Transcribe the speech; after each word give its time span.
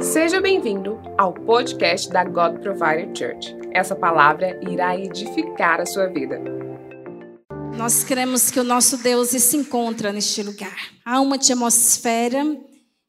Seja 0.00 0.40
bem-vindo 0.40 0.98
ao 1.18 1.34
podcast 1.34 2.08
da 2.08 2.24
God 2.24 2.58
Provider 2.60 3.06
Church. 3.14 3.54
Essa 3.70 3.94
palavra 3.94 4.58
irá 4.66 4.98
edificar 4.98 5.78
a 5.78 5.84
sua 5.84 6.06
vida. 6.06 6.40
Nós 7.76 8.02
cremos 8.02 8.50
que 8.50 8.58
o 8.58 8.64
nosso 8.64 8.96
Deus 8.96 9.28
se 9.28 9.56
encontra 9.58 10.10
neste 10.10 10.42
lugar. 10.42 10.94
Há 11.04 11.20
uma 11.20 11.36
atmosfera 11.36 12.42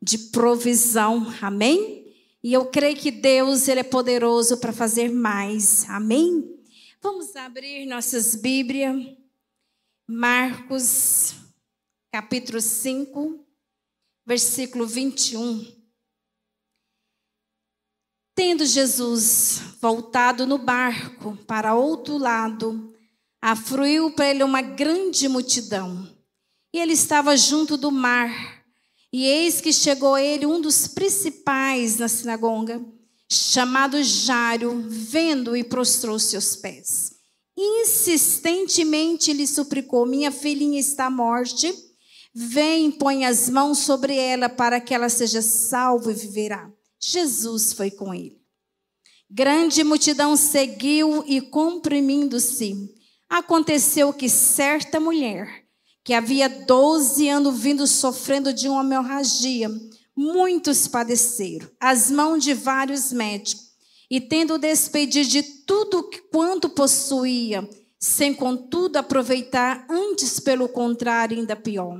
de 0.01 0.17
provisão. 0.17 1.33
Amém? 1.41 2.13
E 2.43 2.51
eu 2.51 2.65
creio 2.65 2.97
que 2.97 3.09
Deus 3.09 3.69
ele 3.69 3.79
é 3.79 3.83
poderoso 3.83 4.57
para 4.57 4.73
fazer 4.73 5.09
mais. 5.09 5.89
Amém? 5.89 6.59
Vamos 7.01 7.35
abrir 7.37 7.85
nossas 7.85 8.35
Bíblias. 8.35 9.15
Marcos, 10.05 11.35
capítulo 12.11 12.59
5, 12.59 13.39
versículo 14.25 14.85
21. 14.85 15.74
Tendo 18.35 18.65
Jesus 18.65 19.61
voltado 19.79 20.45
no 20.45 20.57
barco 20.57 21.37
para 21.47 21.73
outro 21.73 22.17
lado, 22.17 22.93
afluiu 23.41 24.11
para 24.11 24.29
ele 24.29 24.43
uma 24.43 24.61
grande 24.61 25.29
multidão. 25.29 26.13
E 26.73 26.79
ele 26.79 26.91
estava 26.91 27.37
junto 27.37 27.77
do 27.77 27.89
mar. 27.89 28.65
E 29.13 29.23
eis 29.25 29.61
que 29.61 29.71
chegou 29.71 30.15
a 30.15 30.21
ele 30.21 30.45
um 30.45 30.59
dos 30.59 30.85
principais 30.85 31.97
na 31.97 32.09
sinagoga, 32.09 32.83
chamado 33.31 34.03
Jário, 34.03 34.83
vendo 34.89 35.55
e 35.55 35.63
prostrou 35.63 36.19
seus 36.19 36.57
pés. 36.57 37.13
Insistentemente 37.57 39.31
lhe 39.31 39.47
suplicou: 39.47 40.05
Minha 40.05 40.29
filhinha 40.29 40.77
está 40.77 41.09
morte. 41.09 41.73
Vem, 42.33 42.91
põe 42.91 43.25
as 43.25 43.49
mãos 43.49 43.77
sobre 43.77 44.17
ela 44.17 44.49
para 44.49 44.81
que 44.81 44.93
ela 44.93 45.07
seja 45.07 45.41
salva 45.41 46.11
e 46.11 46.15
viverá. 46.15 46.69
Jesus 47.11 47.73
foi 47.73 47.91
com 47.91 48.13
ele. 48.13 48.41
Grande 49.29 49.83
multidão 49.83 50.35
seguiu 50.35 51.23
e, 51.27 51.41
comprimindo-se, 51.41 52.93
aconteceu 53.29 54.13
que 54.13 54.29
certa 54.29 54.99
mulher, 54.99 55.65
que 56.03 56.13
havia 56.13 56.47
12 56.47 57.27
anos 57.29 57.59
vindo 57.59 57.85
sofrendo 57.85 58.53
de 58.53 58.67
uma 58.67 58.81
hemorragia, 58.81 59.69
muitos 60.15 60.87
padeceram, 60.87 61.69
as 61.79 62.09
mãos 62.09 62.43
de 62.43 62.53
vários 62.53 63.11
médicos, 63.11 63.65
e 64.09 64.21
tendo 64.21 64.57
despedido 64.57 65.27
de 65.27 65.43
tudo 65.43 66.09
quanto 66.31 66.69
possuía, 66.69 67.67
sem 67.99 68.33
contudo 68.33 68.97
aproveitar, 68.97 69.85
antes 69.89 70.39
pelo 70.39 70.69
contrário, 70.69 71.37
ainda 71.37 71.55
pior. 71.55 71.99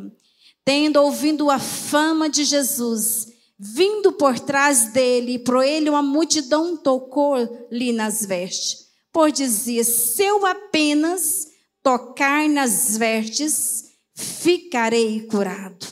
Tendo 0.63 1.01
ouvido 1.01 1.49
a 1.49 1.59
fama 1.59 2.29
de 2.29 2.43
Jesus, 2.43 3.34
Vindo 3.57 4.11
por 4.13 4.37
trás 4.37 4.91
dele, 4.91 5.39
por 5.39 5.63
ele 5.63 5.89
uma 5.89 6.01
multidão 6.01 6.75
tocou-lhe 6.75 7.93
nas 7.93 8.25
vestes. 8.25 8.85
Por 9.13 9.31
dizia: 9.31 9.83
Se 9.83 10.23
eu 10.23 10.45
apenas 10.45 11.47
tocar 11.81 12.49
nas 12.49 12.97
vestes, 12.97 13.85
ficarei 14.13 15.21
curado. 15.27 15.87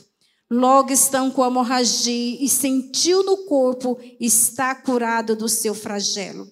Logo 0.50 0.92
estão 0.92 1.30
com 1.30 1.42
a 1.42 1.46
hemorragia 1.46 2.36
e 2.38 2.48
sentiu 2.48 3.22
no 3.22 3.46
corpo, 3.46 3.98
está 4.20 4.74
curado 4.74 5.34
do 5.34 5.48
seu 5.48 5.74
flagelo. 5.74 6.46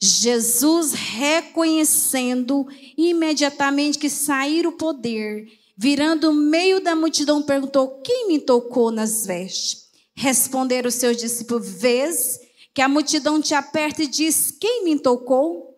Jesus, 0.00 0.92
reconhecendo 0.92 2.66
imediatamente 2.96 3.98
que 3.98 4.08
sair 4.08 4.66
o 4.66 4.72
poder, 4.72 5.46
virando 5.76 6.32
no 6.32 6.40
meio 6.40 6.80
da 6.80 6.94
multidão, 6.94 7.42
perguntou: 7.42 8.00
Quem 8.02 8.28
me 8.28 8.38
tocou 8.38 8.92
nas 8.92 9.26
vestes? 9.26 9.82
Responderam 10.22 10.88
os 10.88 10.94
seus 10.94 11.16
discípulos: 11.16 11.68
Vês 11.68 12.38
que 12.72 12.80
a 12.80 12.88
multidão 12.88 13.42
te 13.42 13.54
aperta 13.54 14.04
e 14.04 14.06
diz: 14.06 14.56
Quem 14.60 14.84
me 14.84 14.96
tocou? 14.96 15.76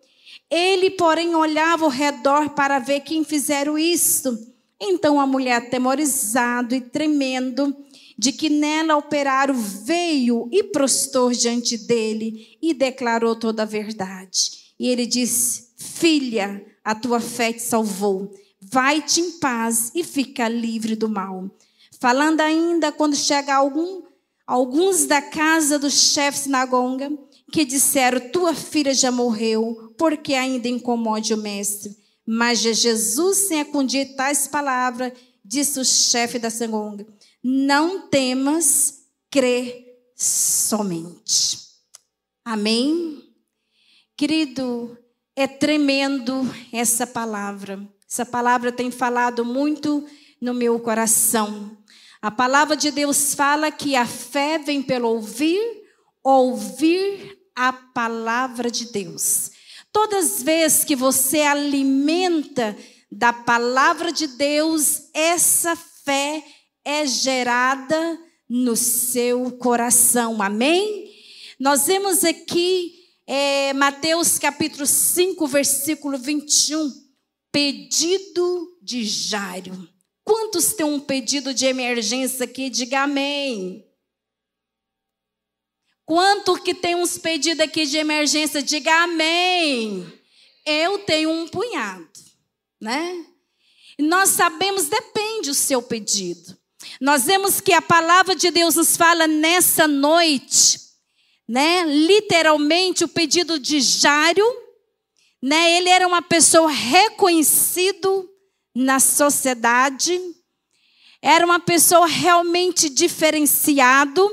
Ele, 0.51 0.91
porém, 0.91 1.33
olhava 1.33 1.83
ao 1.83 1.89
redor 1.89 2.51
para 2.51 2.77
ver 2.77 2.99
quem 2.99 3.23
fizeram 3.23 3.75
isto. 3.75 4.37
Então 4.79 5.19
a 5.19 5.25
mulher, 5.25 5.55
atemorizado 5.55 6.75
e 6.75 6.81
tremendo, 6.81 7.75
de 8.15 8.31
que 8.31 8.47
nela 8.47 8.95
operaram, 8.95 9.55
veio 9.55 10.47
e 10.51 10.61
prostou 10.61 11.31
diante 11.31 11.75
dele 11.75 12.55
e 12.61 12.71
declarou 12.71 13.35
toda 13.35 13.63
a 13.63 13.65
verdade. 13.65 14.51
E 14.79 14.87
ele 14.87 15.07
disse: 15.07 15.69
Filha, 15.75 16.63
a 16.83 16.93
tua 16.93 17.19
fé 17.19 17.51
te 17.51 17.63
salvou. 17.63 18.31
Vai-te 18.61 19.21
em 19.21 19.31
paz 19.39 19.91
e 19.95 20.03
fica 20.03 20.47
livre 20.47 20.95
do 20.95 21.09
mal. 21.09 21.49
Falando 21.99 22.41
ainda, 22.41 22.91
quando 22.91 23.15
chega 23.15 23.55
algum 23.55 24.03
alguns 24.45 25.05
da 25.05 25.21
casa 25.21 25.79
do 25.79 25.89
chefe 25.89 26.39
sinagoga 26.39 27.11
que 27.51 27.65
disseram: 27.65 28.29
Tua 28.31 28.53
filha 28.53 28.93
já 28.93 29.11
morreu, 29.11 29.93
porque 29.97 30.33
ainda 30.33 30.67
incomode 30.67 31.33
o 31.33 31.37
mestre. 31.37 31.95
Mas 32.25 32.59
Jesus, 32.59 33.37
sem 33.37 33.61
acudir 33.61 34.15
tais 34.15 34.47
palavras, 34.47 35.13
disse 35.43 35.79
o 35.79 35.85
chefe 35.85 36.39
da 36.39 36.49
sinagoga: 36.49 37.05
Não 37.43 38.07
temas, 38.07 39.05
crê 39.29 39.85
somente. 40.15 41.59
Amém? 42.43 43.23
Querido, 44.17 44.97
é 45.35 45.47
tremendo 45.47 46.49
essa 46.71 47.05
palavra. 47.05 47.85
Essa 48.09 48.25
palavra 48.25 48.71
tem 48.71 48.89
falado 48.89 49.43
muito 49.43 50.05
no 50.39 50.53
meu 50.53 50.79
coração. 50.79 51.77
A 52.25 52.31
palavra 52.31 52.75
de 52.75 52.89
Deus 52.89 53.35
fala 53.35 53.71
que 53.71 53.95
a 53.95 54.03
fé 54.03 54.57
vem 54.57 54.81
pelo 54.81 55.09
ouvir, 55.09 55.61
ouvir 56.23 57.37
a 57.55 57.71
palavra 57.71 58.71
de 58.71 58.85
Deus. 58.85 59.51
Todas 59.93 60.37
as 60.37 60.41
vezes 60.41 60.83
que 60.83 60.95
você 60.95 61.41
alimenta 61.41 62.75
da 63.11 63.31
palavra 63.31 64.11
de 64.11 64.25
Deus, 64.25 65.03
essa 65.13 65.75
fé 65.75 66.43
é 66.83 67.05
gerada 67.05 68.19
no 68.49 68.75
seu 68.75 69.51
coração. 69.59 70.41
Amém? 70.41 71.13
Nós 71.59 71.85
vemos 71.85 72.23
aqui 72.23 72.91
é, 73.27 73.71
Mateus 73.73 74.39
capítulo 74.39 74.87
5, 74.87 75.45
versículo 75.45 76.17
21, 76.17 76.91
pedido 77.51 78.79
de 78.81 79.03
Jairo. 79.05 79.93
Quantos 80.25 80.73
têm 80.73 80.85
um 80.85 80.99
pedido 80.99 81.53
de 81.53 81.67
emergência 81.67 82.45
aqui? 82.45 82.67
Diga 82.67 83.03
amém. 83.03 83.85
Quanto 86.03 86.61
que 86.61 86.73
tem 86.73 86.95
uns 86.95 87.17
pedidos 87.17 87.63
aqui 87.63 87.85
de 87.85 87.97
emergência? 87.97 88.61
Diga 88.61 89.03
amém. 89.03 90.05
Eu 90.65 90.97
tenho 90.99 91.29
um 91.29 91.47
punhado, 91.47 92.09
né? 92.81 93.23
E 93.99 94.03
nós 94.03 94.29
sabemos, 94.29 94.87
depende 94.87 95.51
o 95.51 95.55
seu 95.55 95.81
pedido. 95.81 96.57
Nós 96.99 97.25
vemos 97.25 97.61
que 97.61 97.71
a 97.73 97.81
palavra 97.81 98.35
de 98.35 98.49
Deus 98.49 98.75
nos 98.75 98.97
fala 98.97 99.27
nessa 99.27 99.87
noite, 99.87 100.79
né? 101.47 101.83
Literalmente 101.85 103.03
o 103.03 103.07
pedido 103.07 103.59
de 103.59 103.79
Jário, 103.79 104.45
né? 105.41 105.77
Ele 105.77 105.89
era 105.89 106.07
uma 106.07 106.21
pessoa 106.21 106.69
reconhecido 106.69 108.27
na 108.75 108.99
sociedade, 108.99 110.19
era 111.21 111.45
uma 111.45 111.59
pessoa 111.59 112.05
realmente 112.05 112.89
diferenciado, 112.89 114.29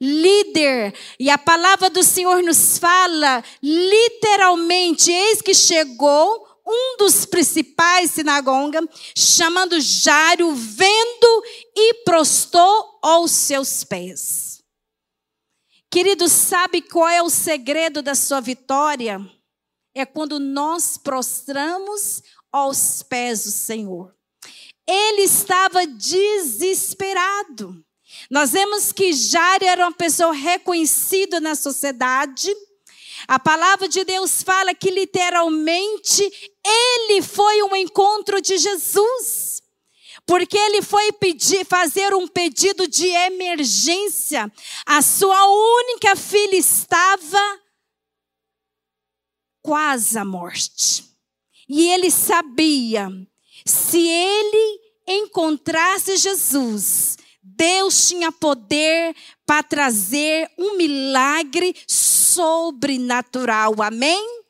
líder. 0.00 0.94
E 1.18 1.28
a 1.28 1.36
palavra 1.36 1.90
do 1.90 2.02
Senhor 2.02 2.42
nos 2.42 2.78
fala 2.78 3.44
literalmente, 3.62 5.10
eis 5.10 5.42
que 5.42 5.52
chegou 5.52 6.48
um 6.66 6.96
dos 6.96 7.26
principais 7.26 8.12
sinagoga, 8.12 8.80
chamando 9.16 9.80
Jário, 9.80 10.54
vendo 10.54 11.42
e 11.76 11.94
prostou 12.04 12.98
aos 13.02 13.32
seus 13.32 13.82
pés. 13.82 14.62
Querido, 15.90 16.28
sabe 16.28 16.80
qual 16.80 17.08
é 17.08 17.20
o 17.20 17.28
segredo 17.28 18.00
da 18.00 18.14
sua 18.14 18.40
vitória? 18.40 19.20
É 19.94 20.06
quando 20.06 20.40
nós 20.40 20.96
prostramos 20.96 22.22
aos 22.52 23.02
pés 23.02 23.44
do 23.44 23.50
Senhor. 23.50 24.14
Ele 24.86 25.22
estava 25.22 25.86
desesperado. 25.86 27.82
Nós 28.30 28.50
vemos 28.50 28.92
que 28.92 29.12
Jário 29.12 29.66
era 29.66 29.86
uma 29.86 29.92
pessoa 29.92 30.32
reconhecida 30.32 31.40
na 31.40 31.54
sociedade. 31.54 32.54
A 33.26 33.38
palavra 33.38 33.88
de 33.88 34.04
Deus 34.04 34.42
fala 34.42 34.74
que 34.74 34.90
literalmente 34.90 36.22
ele 36.64 37.22
foi 37.22 37.62
um 37.62 37.74
encontro 37.74 38.40
de 38.40 38.58
Jesus. 38.58 39.62
Porque 40.26 40.56
ele 40.56 40.82
foi 40.82 41.10
pedir, 41.12 41.64
fazer 41.64 42.14
um 42.14 42.28
pedido 42.28 42.86
de 42.86 43.06
emergência. 43.06 44.50
A 44.86 45.02
sua 45.02 45.46
única 45.46 46.14
filha 46.14 46.56
estava 46.56 47.60
quase 49.62 50.18
à 50.18 50.24
morte. 50.24 51.11
E 51.68 51.88
ele 51.90 52.10
sabia, 52.10 53.08
se 53.64 53.98
ele 53.98 54.80
encontrasse 55.06 56.16
Jesus, 56.16 57.16
Deus 57.42 58.08
tinha 58.08 58.30
poder 58.32 59.14
para 59.46 59.62
trazer 59.62 60.50
um 60.58 60.76
milagre 60.76 61.74
sobrenatural. 61.86 63.74
Amém? 63.82 64.42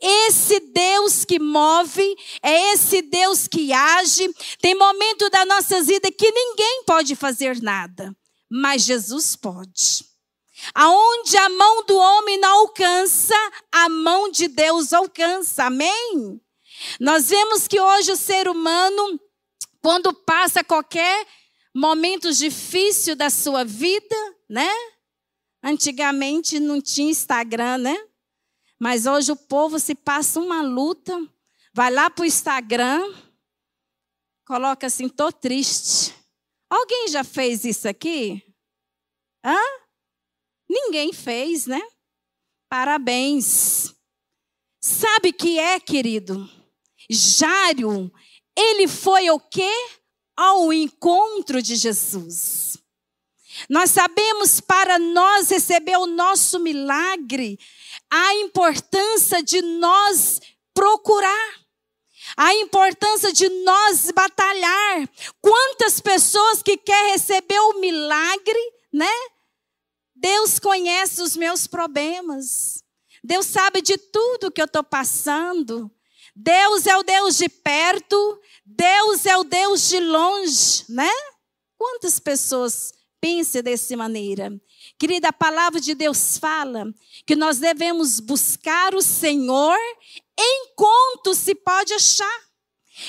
Esse 0.00 0.58
Deus 0.60 1.24
que 1.24 1.38
move, 1.38 2.16
é 2.42 2.72
esse 2.72 3.00
Deus 3.02 3.46
que 3.46 3.72
age. 3.72 4.28
Tem 4.60 4.74
momento 4.74 5.30
da 5.30 5.44
nossa 5.44 5.82
vida 5.82 6.10
que 6.10 6.30
ninguém 6.30 6.82
pode 6.84 7.14
fazer 7.14 7.62
nada, 7.62 8.14
mas 8.50 8.82
Jesus 8.82 9.36
pode. 9.36 10.04
Aonde 10.74 11.36
a 11.36 11.48
mão 11.48 11.84
do 11.86 11.96
homem 11.96 12.38
não 12.40 12.60
alcança, 12.60 13.34
a 13.70 13.88
mão 13.88 14.30
de 14.30 14.48
Deus 14.48 14.92
alcança. 14.92 15.64
Amém? 15.64 16.40
Nós 17.00 17.28
vemos 17.28 17.66
que 17.66 17.80
hoje 17.80 18.12
o 18.12 18.16
ser 18.16 18.48
humano, 18.48 19.20
quando 19.80 20.12
passa 20.12 20.64
qualquer 20.64 21.26
momento 21.74 22.32
difícil 22.32 23.14
da 23.14 23.30
sua 23.30 23.64
vida, 23.64 24.16
né? 24.48 24.70
Antigamente 25.62 26.58
não 26.58 26.80
tinha 26.80 27.10
Instagram, 27.10 27.78
né? 27.78 28.08
Mas 28.78 29.06
hoje 29.06 29.32
o 29.32 29.36
povo 29.36 29.78
se 29.78 29.94
passa 29.94 30.40
uma 30.40 30.62
luta, 30.62 31.20
vai 31.74 31.90
lá 31.90 32.08
para 32.08 32.22
o 32.22 32.26
Instagram, 32.26 33.12
coloca 34.46 34.86
assim, 34.86 35.08
tô 35.08 35.32
triste. 35.32 36.14
Alguém 36.70 37.08
já 37.08 37.24
fez 37.24 37.64
isso 37.64 37.88
aqui? 37.88 38.42
Hã? 39.44 39.58
Ninguém 40.68 41.12
fez, 41.12 41.66
né? 41.66 41.80
Parabéns. 42.68 43.94
Sabe 44.80 45.32
que 45.32 45.58
é, 45.58 45.80
querido? 45.80 46.57
Jário, 47.08 48.12
ele 48.56 48.86
foi 48.86 49.30
o 49.30 49.38
quê? 49.38 49.72
Ao 50.36 50.72
encontro 50.72 51.62
de 51.62 51.76
Jesus. 51.76 52.76
Nós 53.68 53.90
sabemos 53.90 54.60
para 54.60 54.98
nós 54.98 55.50
receber 55.50 55.96
o 55.96 56.06
nosso 56.06 56.60
milagre, 56.60 57.58
a 58.10 58.34
importância 58.34 59.42
de 59.42 59.60
nós 59.62 60.40
procurar, 60.74 61.54
a 62.36 62.54
importância 62.54 63.32
de 63.32 63.48
nós 63.48 64.10
batalhar. 64.10 65.08
Quantas 65.40 65.98
pessoas 65.98 66.62
que 66.62 66.76
quer 66.76 67.12
receber 67.12 67.58
o 67.58 67.80
milagre, 67.80 68.72
né? 68.92 69.10
Deus 70.14 70.58
conhece 70.58 71.22
os 71.22 71.36
meus 71.36 71.66
problemas. 71.66 72.82
Deus 73.24 73.46
sabe 73.46 73.80
de 73.82 73.96
tudo 73.96 74.50
que 74.50 74.60
eu 74.60 74.66
estou 74.66 74.84
passando. 74.84 75.90
Deus 76.40 76.86
é 76.86 76.96
o 76.96 77.02
Deus 77.02 77.36
de 77.36 77.48
perto, 77.48 78.40
Deus 78.64 79.26
é 79.26 79.36
o 79.36 79.42
Deus 79.42 79.88
de 79.88 79.98
longe, 79.98 80.84
né? 80.88 81.10
Quantas 81.76 82.20
pessoas 82.20 82.92
pensam 83.20 83.60
dessa 83.60 83.96
maneira? 83.96 84.52
Querida, 84.96 85.30
a 85.30 85.32
palavra 85.32 85.80
de 85.80 85.96
Deus 85.96 86.38
fala 86.38 86.86
que 87.26 87.34
nós 87.34 87.58
devemos 87.58 88.20
buscar 88.20 88.94
o 88.94 89.02
Senhor 89.02 89.76
enquanto 90.38 91.34
se 91.34 91.56
pode 91.56 91.92
achar. 91.92 92.40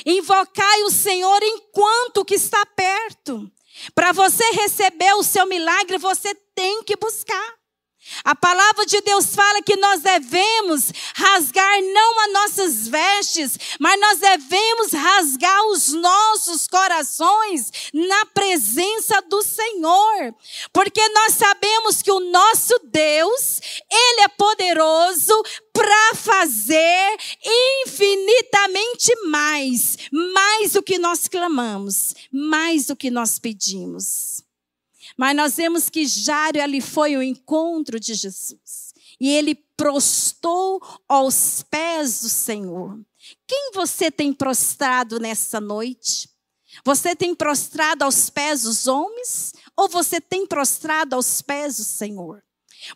Invocai 0.07 0.81
o 0.85 0.89
Senhor 0.89 1.39
enquanto 1.43 2.25
que 2.25 2.33
está 2.33 2.65
perto. 2.65 3.47
Para 3.93 4.11
você 4.11 4.43
receber 4.53 5.13
o 5.13 5.23
seu 5.23 5.45
milagre, 5.45 5.99
você 5.99 6.33
tem 6.55 6.83
que 6.83 6.95
buscar. 6.95 7.59
A 8.23 8.35
palavra 8.35 8.85
de 8.85 9.01
Deus 9.01 9.35
fala 9.35 9.61
que 9.61 9.75
nós 9.75 10.01
devemos 10.01 10.91
rasgar 11.19 11.81
não 11.81 12.19
as 12.21 12.33
nossas 12.33 12.87
vestes, 12.87 13.59
mas 13.77 13.99
nós 13.99 14.19
devemos 14.19 14.93
rasgar 14.93 15.67
os 15.67 15.89
nossos 15.89 16.65
corações 16.67 17.71
na 17.93 18.25
presença 18.27 19.21
do 19.23 19.43
Senhor. 19.43 20.33
Porque 20.71 21.05
nós 21.09 21.33
sabemos 21.33 22.01
que 22.01 22.11
o 22.11 22.21
nosso 22.21 22.79
Deus, 22.85 23.59
ele 23.91 24.21
é 24.21 24.27
poderoso 24.29 25.33
para 25.73 26.15
fazer 26.15 27.17
infinitamente 27.85 29.13
mais, 29.27 29.97
mais 30.11 30.73
do 30.73 30.81
que 30.81 30.97
nós 30.97 31.27
clamamos, 31.27 32.13
mais 32.31 32.85
do 32.85 32.95
que 32.95 33.11
nós 33.11 33.37
pedimos. 33.37 34.43
Mas 35.17 35.35
nós 35.35 35.57
vemos 35.57 35.89
que 35.89 36.05
Jário 36.05 36.63
ali 36.63 36.79
foi 36.79 37.17
o 37.17 37.21
encontro 37.21 37.99
de 37.99 38.13
Jesus. 38.13 38.93
E 39.19 39.29
ele 39.29 39.68
prostou 39.79 40.81
aos 41.07 41.63
pés 41.63 42.19
do 42.19 42.27
Senhor. 42.27 42.99
Quem 43.47 43.71
você 43.73 44.11
tem 44.11 44.33
prostrado 44.33 45.21
nessa 45.21 45.61
noite? 45.61 46.29
Você 46.83 47.15
tem 47.15 47.33
prostrado 47.33 48.03
aos 48.03 48.29
pés 48.29 48.63
dos 48.63 48.87
homens 48.87 49.53
ou 49.77 49.87
você 49.87 50.19
tem 50.19 50.45
prostrado 50.45 51.15
aos 51.15 51.41
pés 51.41 51.77
do 51.77 51.85
Senhor? 51.85 52.43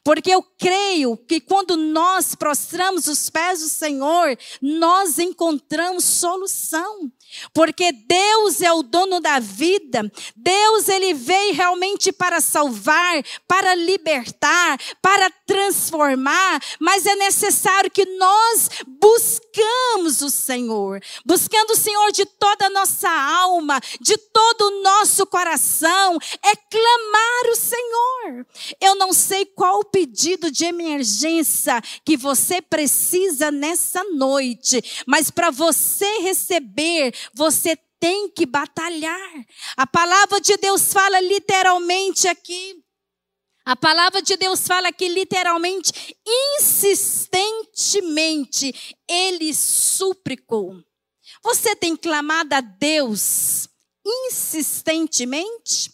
Porque 0.04 0.30
eu 0.30 0.44
creio 0.44 1.16
que 1.16 1.40
quando 1.40 1.78
nós 1.78 2.36
prostramos 2.36 3.08
os 3.08 3.30
pés 3.30 3.62
do 3.62 3.70
Senhor, 3.70 4.38
nós 4.62 5.20
encontramos 5.20 6.04
solução. 6.04 7.10
Porque 7.54 7.92
Deus 7.92 8.62
é 8.62 8.72
o 8.72 8.84
dono 8.84 9.20
da 9.20 9.40
vida. 9.40 10.12
Deus 10.36 10.88
ele 10.88 11.14
veio 11.14 11.54
realmente 11.54 12.12
para 12.12 12.40
salvar, 12.42 13.24
para 13.48 13.76
libertar, 13.76 14.80
para 15.02 15.30
transformar, 15.46 16.62
mas 16.80 17.06
é 17.06 17.16
necessário 17.16 17.92
que 17.92 18.06
nós 18.06 18.70
buscamos 19.00 20.22
o 20.22 20.30
Senhor. 20.30 21.02
Buscando 21.26 21.72
o 21.72 21.78
Senhor 21.78 22.12
de 22.12 22.26
toda 22.26 22.68
a 22.68 22.70
nossa 22.70 23.10
alma, 23.10 23.80
de 24.00 24.18
todo 24.18 24.62
o 24.68 24.84
nosso 24.84 25.26
coração, 25.26 26.18
é 26.44 26.56
clamar 26.56 27.52
o 27.52 27.56
Senhor. 27.56 28.46
Eu 28.80 28.96
não 28.96 29.14
sei 29.14 29.46
qual 29.46 29.80
o 29.80 29.86
pedido 29.86 30.52
de 30.52 30.66
emergência 30.66 31.82
que 32.06 32.18
você 32.18 32.62
precisa 32.62 33.52
nessa 33.52 34.04
noite, 34.06 34.82
mas 35.06 35.30
para 35.30 35.52
você 35.52 36.20
receber 36.20 37.14
você 37.34 37.78
tem 38.00 38.30
que 38.30 38.46
batalhar. 38.46 39.46
A 39.78 39.88
palavra 39.88 40.42
de 40.42 40.58
Deus 40.58 40.92
fala 40.92 41.22
literalmente 41.22 42.28
aqui. 42.28 42.84
A 43.66 43.78
palavra 43.78 44.22
de 44.22 44.36
Deus 44.36 44.68
fala 44.68 44.90
aqui 44.90 45.08
literalmente, 45.08 46.18
insistentemente, 46.28 48.98
ele 49.08 49.54
suplicou. 49.54 50.84
Você 51.42 51.74
tem 51.76 51.96
clamado 51.96 52.56
a 52.56 52.62
Deus 52.62 53.70
insistentemente? 54.06 55.94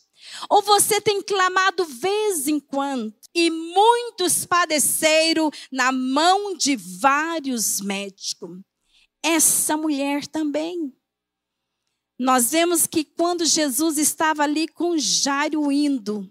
Ou 0.50 0.62
você 0.62 1.02
tem 1.02 1.22
clamado 1.22 1.86
vez 1.86 2.48
em 2.48 2.60
quando? 2.60 3.14
E 3.36 3.52
muitos 3.52 4.46
padeceram 4.46 5.52
na 5.72 5.92
mão 5.92 6.56
de 6.56 6.76
vários 6.76 7.82
médicos. 7.82 8.58
Essa 9.24 9.78
mulher 9.78 10.26
também. 10.26 10.92
Nós 12.20 12.52
vemos 12.52 12.86
que 12.86 13.06
quando 13.06 13.46
Jesus 13.46 13.98
estava 13.98 14.44
ali 14.44 14.68
com 14.68 14.98
Jairo 14.98 15.72
indo, 15.72 16.30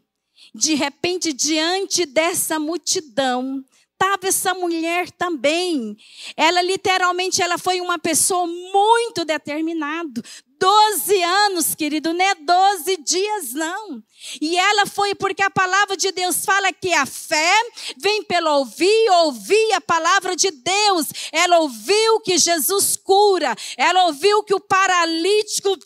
de 0.55 0.75
repente, 0.75 1.33
diante 1.33 2.05
dessa 2.05 2.59
multidão, 2.59 3.65
estava 3.93 4.29
essa 4.29 4.53
mulher 4.53 5.11
também. 5.11 5.97
Ela 6.37 6.61
literalmente 6.61 7.41
ela 7.41 7.57
foi 7.57 7.81
uma 7.81 7.99
pessoa 7.99 8.47
muito 8.47 9.25
determinada. 9.25 10.23
Doze 10.59 11.23
anos, 11.23 11.75
querido, 11.75 12.13
não 12.13 12.25
é 12.25 12.35
doze 12.35 12.97
dias, 12.97 13.53
não. 13.53 14.03
E 14.41 14.59
ela 14.59 14.87
foi 14.87 15.15
porque 15.15 15.43
a 15.43 15.51
palavra 15.51 15.97
de 15.97 16.11
Deus 16.11 16.45
fala 16.45 16.73
que 16.73 16.93
a 16.93 17.07
fé 17.07 17.55
vem 17.97 18.25
pelo 18.25 18.51
ouvir, 18.51 19.11
ouvir 19.23 19.73
a 19.75 19.81
palavra 19.81 20.35
de 20.35 20.51
Deus. 20.51 21.07
Ela 21.31 21.61
ouviu 21.61 22.21
que 22.21 22.37
Jesus 22.39 22.97
cura, 22.97 23.55
ela 23.77 24.07
ouviu 24.07 24.43
que 24.43 24.55
o 24.55 24.61
paralítico 24.61 25.79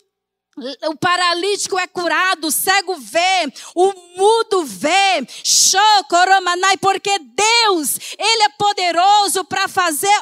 o 0.87 0.95
paralítico 0.95 1.79
é 1.79 1.87
curado, 1.87 2.47
o 2.47 2.51
cego 2.51 2.95
vê, 2.95 3.51
o 3.73 3.91
mudo 4.15 4.63
vê, 4.63 5.25
chocoromanai, 5.43 6.77
porque 6.77 7.17
Deus, 7.17 7.97
Ele 8.19 8.43
é 8.43 8.49
poderoso 8.49 9.43
para 9.45 9.67
fazer 9.67 10.15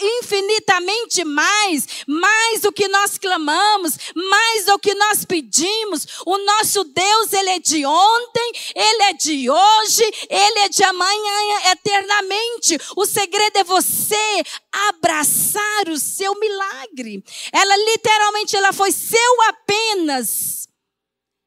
infinitamente 0.00 1.24
mais, 1.24 1.86
mais 2.06 2.60
do 2.60 2.72
que 2.72 2.88
nós 2.88 3.18
clamamos, 3.18 3.98
mais 4.14 4.64
do 4.66 4.78
que 4.78 4.94
nós 4.94 5.24
pedimos. 5.24 6.06
O 6.26 6.38
nosso 6.38 6.84
Deus, 6.84 7.32
Ele 7.32 7.50
é 7.50 7.58
de 7.58 7.84
ontem, 7.84 8.52
Ele 8.74 9.02
é 9.04 9.12
de 9.12 9.50
hoje, 9.50 10.04
Ele 10.28 10.58
é 10.60 10.68
de 10.68 10.82
amanhã 10.84 11.70
eternamente. 11.72 12.78
O 12.96 13.06
segredo 13.06 13.58
é 13.58 13.64
você 13.64 14.42
abraçar 14.88 15.88
o 15.88 15.98
seu 15.98 16.38
milagre. 16.38 17.22
Ela 17.52 17.76
literalmente, 17.76 18.56
ela 18.56 18.72
foi 18.72 18.92
seu 18.92 19.42
apenas. 19.48 20.55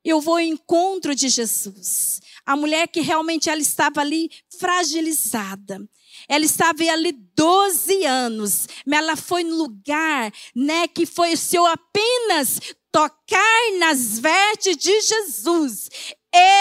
Eu 0.04 0.22
vou 0.22 0.36
ao 0.36 0.40
encontro 0.40 1.14
de 1.14 1.30
Jesus. 1.30 2.22
A 2.46 2.56
mulher 2.56 2.88
que 2.88 3.02
realmente 3.02 3.50
ela 3.50 3.62
estava 3.62 4.02
ali 4.02 4.30
fragilizada. 4.60 5.88
Ela 6.28 6.46
estava 6.46 6.84
ali 6.84 7.12
12 7.12 8.06
anos, 8.06 8.68
mas 8.86 9.00
ela 9.00 9.16
foi 9.16 9.44
no 9.44 9.56
lugar, 9.56 10.32
né, 10.56 10.88
que 10.88 11.06
foi 11.06 11.34
o 11.34 11.38
seu 11.38 11.66
apenas 11.66 12.60
tocar 12.92 13.72
nas 13.78 14.20
vestes 14.20 14.78
de 14.78 15.02
Jesus, 15.02 15.90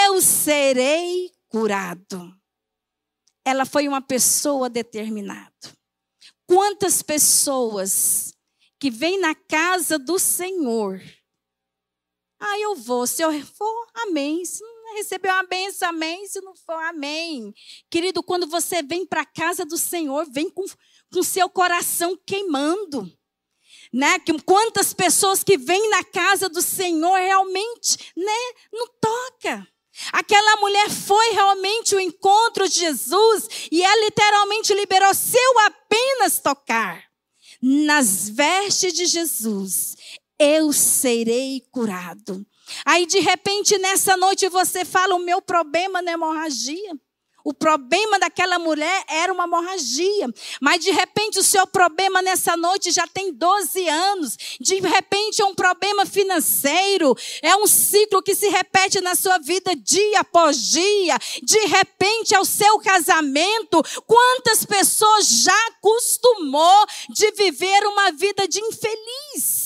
eu 0.05 0.21
serei 0.21 1.31
curado. 1.47 2.33
Ela 3.45 3.65
foi 3.65 3.87
uma 3.87 4.01
pessoa 4.01 4.69
determinada. 4.69 5.51
Quantas 6.47 7.01
pessoas 7.01 8.33
que 8.79 8.89
vêm 8.89 9.19
na 9.19 9.35
casa 9.35 9.99
do 9.99 10.17
Senhor. 10.17 11.01
Ah, 12.39 12.59
eu 12.59 12.75
vou. 12.75 13.05
Se 13.05 13.21
eu 13.21 13.31
for, 13.45 13.87
amém. 13.95 14.45
Se 14.45 14.63
não 14.63 14.95
receber 14.95 15.29
uma 15.29 15.43
benção, 15.43 15.89
amém. 15.89 16.25
Se 16.27 16.39
não 16.41 16.55
for, 16.55 16.81
amém. 16.85 17.53
Querido, 17.89 18.23
quando 18.23 18.47
você 18.47 18.81
vem 18.81 19.05
para 19.05 19.21
a 19.21 19.25
casa 19.25 19.65
do 19.65 19.77
Senhor, 19.77 20.25
vem 20.31 20.49
com, 20.49 20.65
com 21.11 21.23
seu 21.23 21.49
coração 21.49 22.17
queimando. 22.25 23.11
Né? 23.91 24.19
Quantas 24.45 24.93
pessoas 24.93 25.43
que 25.43 25.57
vêm 25.57 25.89
na 25.89 26.03
casa 26.03 26.47
do 26.47 26.61
Senhor 26.61 27.17
realmente, 27.17 28.13
né, 28.15 28.53
não 28.71 28.87
toca. 29.01 29.67
Aquela 30.13 30.57
mulher 30.57 30.89
foi 30.89 31.31
realmente 31.31 31.95
o 31.95 31.99
encontro 31.99 32.69
de 32.69 32.79
Jesus 32.79 33.67
e 33.71 33.81
ela 33.81 34.05
literalmente 34.05 34.73
liberou 34.73 35.13
seu 35.13 35.59
apenas 35.59 36.39
tocar 36.39 37.09
nas 37.61 38.29
vestes 38.29 38.93
de 38.93 39.05
Jesus, 39.05 39.97
eu 40.39 40.71
serei 40.71 41.61
curado. 41.71 42.45
Aí 42.85 43.05
de 43.05 43.19
repente 43.19 43.77
nessa 43.77 44.15
noite 44.15 44.47
você 44.47 44.85
fala: 44.85 45.15
o 45.15 45.19
meu 45.19 45.41
problema 45.41 46.01
não 46.01 46.11
é 46.11 46.13
hemorragia. 46.13 46.99
O 47.43 47.53
problema 47.53 48.19
daquela 48.19 48.59
mulher 48.59 49.03
era 49.07 49.31
uma 49.31 49.45
hemorragia. 49.45 50.27
Mas 50.61 50.83
de 50.83 50.91
repente 50.91 51.39
o 51.39 51.43
seu 51.43 51.65
problema 51.65 52.21
nessa 52.21 52.55
noite 52.57 52.91
já 52.91 53.07
tem 53.07 53.33
12 53.33 53.87
anos. 53.87 54.37
De 54.59 54.79
repente 54.79 55.41
é 55.41 55.45
um 55.45 55.55
problema 55.55 56.05
financeiro. 56.05 57.15
É 57.41 57.55
um 57.55 57.65
ciclo 57.65 58.21
que 58.21 58.35
se 58.35 58.49
repete 58.49 58.99
na 59.01 59.15
sua 59.15 59.37
vida 59.37 59.75
dia 59.75 60.19
após 60.19 60.69
dia. 60.69 61.17
De 61.41 61.59
repente 61.65 62.35
é 62.35 62.39
o 62.39 62.45
seu 62.45 62.77
casamento. 62.79 63.81
Quantas 64.05 64.65
pessoas 64.65 65.27
já 65.27 65.67
acostumou 65.69 66.85
de 67.09 67.31
viver 67.31 67.87
uma 67.87 68.11
vida 68.11 68.47
de 68.47 68.59
infeliz? 68.59 69.58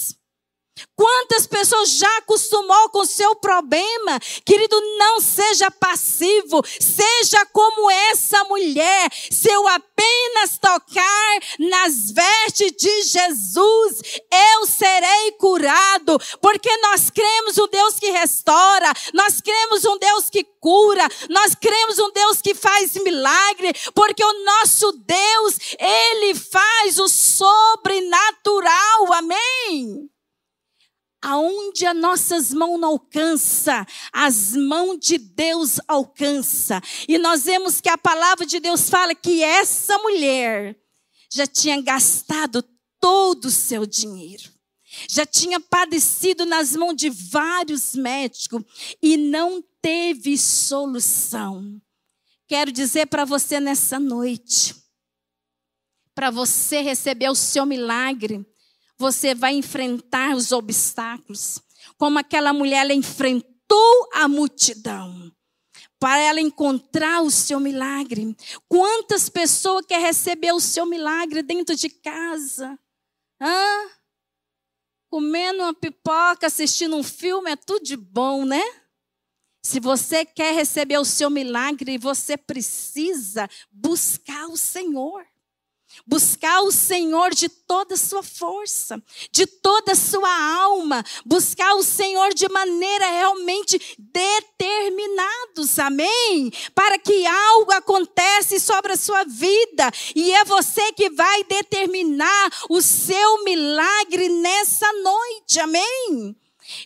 Quantas 0.96 1.48
pessoas 1.48 1.92
já 1.92 2.18
acostumou 2.18 2.90
com 2.90 3.00
o 3.00 3.06
seu 3.06 3.36
problema? 3.36 4.20
Querido, 4.46 4.80
não 4.98 5.20
seja 5.20 5.72
passivo, 5.72 6.62
seja 6.80 7.46
como 7.48 7.90
essa 7.90 8.44
mulher. 8.46 9.10
Se 9.32 9.50
eu 9.50 9.68
apenas 9.68 10.58
tocar 10.60 11.40
nas 11.60 12.12
vestes 12.12 12.72
de 12.78 13.04
Jesus, 13.04 14.02
eu 14.32 14.66
serei 14.66 15.32
curado, 15.40 16.20
porque 16.42 16.76
nós 16.78 17.10
cremos 17.10 17.58
um 17.58 17.68
Deus 17.68 18.00
que 18.00 18.12
restaura, 18.12 18.94
nós 19.14 19.42
cremos 19.42 19.86
um 19.86 19.98
Deus 19.98 20.30
que 20.30 20.44
cura, 20.60 21.08
nós 21.30 21.56
cremos 21.56 22.00
um 22.00 22.12
Deus 22.12 22.42
que 22.42 22.54
faz 22.54 22.94
milagre, 22.96 23.74
porque 23.94 24.24
o 24.24 24.46
nosso 24.46 24.92
Deus, 24.94 25.58
ele 25.80 26.36
faz 26.36 27.00
o 27.00 27.10
sobrenatural. 27.10 29.14
Amém 29.14 30.14
aonde 31.24 31.86
as 31.86 31.96
nossas 31.96 32.54
mãos 32.54 32.78
não 32.78 32.90
alcança, 32.90 33.88
as 34.12 34.54
mãos 34.54 35.00
de 35.00 35.18
Deus 35.18 35.80
alcança. 35.88 36.82
E 37.08 37.18
nós 37.18 37.46
vemos 37.46 37.80
que 37.80 37.90
a 37.90 37.98
palavra 37.98 38.46
de 38.46 38.60
Deus 38.60 38.90
fala 38.90 39.16
que 39.16 39.42
essa 39.42 39.98
mulher 40.00 40.78
já 41.32 41.48
tinha 41.48 41.82
gastado 41.82 42.62
todo 43.00 43.46
o 43.46 43.52
seu 43.52 43.86
dinheiro. 43.86 44.52
Já 45.10 45.26
tinha 45.26 45.60
padecido 45.60 46.46
nas 46.46 46.76
mãos 46.76 46.96
de 46.96 47.10
vários 47.10 47.96
médicos 47.96 48.62
e 49.02 49.18
não 49.18 49.64
teve 49.82 50.38
solução. 50.38 51.82
Quero 52.48 52.72
dizer 52.72 53.08
para 53.08 53.26
você 53.26 53.60
nessa 53.60 53.98
noite, 53.98 54.76
para 56.14 56.30
você 56.30 56.82
receber 56.82 57.30
o 57.30 57.36
seu 57.36 57.66
milagre, 57.66 58.46
você 59.04 59.36
vai 59.36 59.54
enfrentar 59.54 60.34
os 60.34 60.54
obstáculos. 60.54 61.62
Como 61.98 62.18
aquela 62.18 62.54
mulher, 62.54 62.86
ela 62.86 62.94
enfrentou 62.94 64.10
a 64.14 64.30
multidão 64.30 65.30
para 66.00 66.22
ela 66.22 66.40
encontrar 66.40 67.22
o 67.22 67.30
seu 67.30 67.60
milagre. 67.60 68.34
Quantas 68.70 69.28
pessoas 69.28 69.86
quer 69.86 70.00
receber 70.00 70.54
o 70.54 70.60
seu 70.62 70.86
milagre 70.86 71.44
dentro 71.44 71.76
de 71.76 71.90
casa? 71.90 72.80
Hã? 73.42 73.90
Comendo 75.10 75.64
uma 75.64 75.74
pipoca, 75.74 76.48
assistindo 76.48 76.96
um 76.96 77.04
filme, 77.04 77.52
é 77.52 77.58
tudo 77.58 77.84
de 77.84 77.98
bom, 77.98 78.46
né? 78.46 78.64
Se 79.62 79.82
você 79.82 80.26
quer 80.26 80.56
receber 80.56 80.98
o 80.98 81.06
seu 81.06 81.30
milagre, 81.30 81.98
você 81.98 82.38
precisa 82.38 83.50
buscar 83.70 84.48
o 84.48 84.56
Senhor. 84.56 85.26
Buscar 86.06 86.62
o 86.62 86.72
Senhor 86.72 87.34
de 87.34 87.48
toda 87.48 87.96
a 87.96 87.98
sua 87.98 88.24
força, 88.24 89.02
de 89.32 89.46
toda 89.46 89.94
a 89.94 89.96
sua 89.96 90.56
alma, 90.62 91.04
buscar 91.26 91.76
o 91.76 91.84
Senhor 91.84 92.34
de 92.34 92.48
maneira 92.50 93.06
realmente 93.06 93.80
determinados, 93.98 95.80
amém? 95.80 96.52
Para 96.76 97.00
que 97.00 97.26
algo 97.26 97.72
acontece 97.72 98.60
sobre 98.60 98.94
a 98.94 98.98
sua 98.98 99.24
vida 99.24 99.92
e 100.16 100.32
é 100.32 100.44
você 100.44 100.92
que 100.94 101.10
vai 101.10 101.44
determinar 101.44 102.50
o 102.70 102.82
seu 102.82 103.44
milagre 103.44 104.30
nessa 104.30 104.92
noite, 104.94 105.60
amém? 105.60 106.36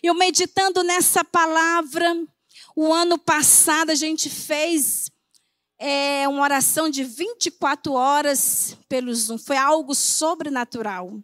Eu 0.02 0.14
meditando 0.14 0.82
nessa 0.82 1.24
palavra, 1.24 2.16
o 2.74 2.92
ano 2.92 3.18
passado 3.18 3.90
a 3.90 3.94
gente 3.94 4.28
fez 4.30 5.10
é 5.78 6.26
uma 6.26 6.42
oração 6.42 6.90
de 6.90 7.04
24 7.04 7.92
horas 7.92 8.76
pelo 8.88 9.14
Zoom. 9.14 9.38
Foi 9.38 9.56
algo 9.56 9.94
sobrenatural. 9.94 11.22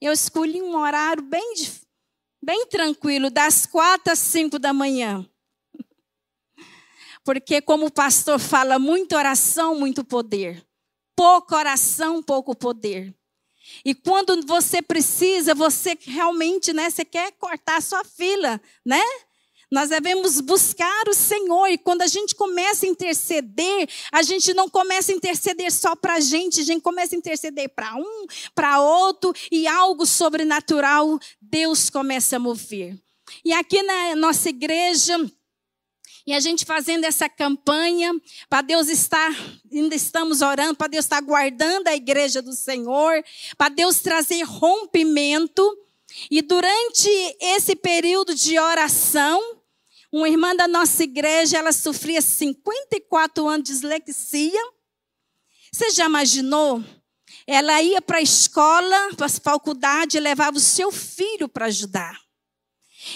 Eu 0.00 0.12
escolhi 0.12 0.60
um 0.60 0.76
horário 0.76 1.22
bem, 1.22 1.54
bem 2.42 2.66
tranquilo, 2.66 3.30
das 3.30 3.66
quatro 3.66 4.12
às 4.12 4.18
cinco 4.18 4.58
da 4.58 4.72
manhã. 4.72 5.24
Porque, 7.24 7.62
como 7.62 7.86
o 7.86 7.92
pastor 7.92 8.40
fala, 8.40 8.78
muita 8.78 9.16
oração, 9.16 9.78
muito 9.78 10.04
poder. 10.04 10.66
Pouca 11.14 11.56
oração, 11.56 12.22
pouco 12.22 12.56
poder. 12.56 13.14
E 13.84 13.94
quando 13.94 14.44
você 14.44 14.82
precisa, 14.82 15.54
você 15.54 15.96
realmente, 16.00 16.72
né, 16.72 16.90
você 16.90 17.04
quer 17.04 17.32
cortar 17.32 17.76
a 17.76 17.80
sua 17.80 18.04
fila, 18.04 18.60
né? 18.84 19.02
Nós 19.72 19.88
devemos 19.88 20.38
buscar 20.42 21.08
o 21.08 21.14
Senhor. 21.14 21.66
E 21.68 21.78
quando 21.78 22.02
a 22.02 22.06
gente 22.06 22.34
começa 22.34 22.84
a 22.84 22.88
interceder, 22.90 23.88
a 24.12 24.22
gente 24.22 24.52
não 24.52 24.68
começa 24.68 25.10
a 25.10 25.14
interceder 25.14 25.72
só 25.72 25.96
para 25.96 26.16
a 26.16 26.20
gente, 26.20 26.60
a 26.60 26.64
gente 26.64 26.82
começa 26.82 27.14
a 27.16 27.18
interceder 27.18 27.70
para 27.70 27.96
um, 27.96 28.26
para 28.54 28.82
outro, 28.82 29.32
e 29.50 29.66
algo 29.66 30.04
sobrenatural 30.04 31.18
Deus 31.40 31.88
começa 31.88 32.36
a 32.36 32.38
mover. 32.38 33.00
E 33.42 33.54
aqui 33.54 33.82
na 33.82 34.14
nossa 34.14 34.50
igreja, 34.50 35.18
e 36.26 36.34
a 36.34 36.40
gente 36.40 36.66
fazendo 36.66 37.04
essa 37.04 37.26
campanha, 37.26 38.12
para 38.50 38.60
Deus 38.60 38.88
estar, 38.88 39.34
ainda 39.72 39.94
estamos 39.94 40.42
orando, 40.42 40.76
para 40.76 40.88
Deus 40.88 41.06
estar 41.06 41.22
guardando 41.22 41.88
a 41.88 41.96
igreja 41.96 42.42
do 42.42 42.52
Senhor, 42.52 43.24
para 43.56 43.70
Deus 43.70 44.00
trazer 44.00 44.42
rompimento. 44.42 45.78
E 46.30 46.42
durante 46.42 47.08
esse 47.40 47.74
período 47.74 48.34
de 48.34 48.58
oração, 48.58 49.61
uma 50.12 50.28
irmã 50.28 50.54
da 50.54 50.68
nossa 50.68 51.02
igreja, 51.02 51.56
ela 51.56 51.72
sofria 51.72 52.20
54 52.20 53.48
anos 53.48 53.64
de 53.64 53.72
dislexia. 53.72 54.62
Você 55.72 55.90
já 55.90 56.04
imaginou? 56.04 56.84
Ela 57.46 57.80
ia 57.80 58.02
para 58.02 58.18
a 58.18 58.22
escola, 58.22 59.14
para 59.16 59.24
a 59.24 59.30
faculdade, 59.30 60.20
levava 60.20 60.58
o 60.58 60.60
seu 60.60 60.92
filho 60.92 61.48
para 61.48 61.66
ajudar. 61.66 62.20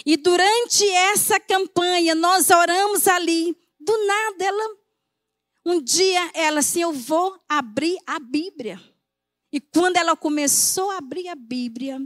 E 0.07 0.17
durante 0.17 0.89
essa 0.89 1.39
campanha, 1.39 2.15
nós 2.15 2.49
oramos 2.49 3.07
ali. 3.07 3.55
Do 3.79 4.07
nada, 4.07 4.45
ela, 4.45 4.77
um 5.67 5.81
dia, 5.81 6.31
ela 6.35 6.61
assim: 6.61 6.81
Eu 6.81 6.93
vou 6.93 7.39
abrir 7.47 7.99
a 8.07 8.19
Bíblia. 8.19 8.83
E 9.53 9.61
quando 9.61 9.97
ela 9.97 10.17
começou 10.17 10.91
a 10.91 10.97
abrir 10.97 11.29
a 11.29 11.35
Bíblia, 11.35 12.01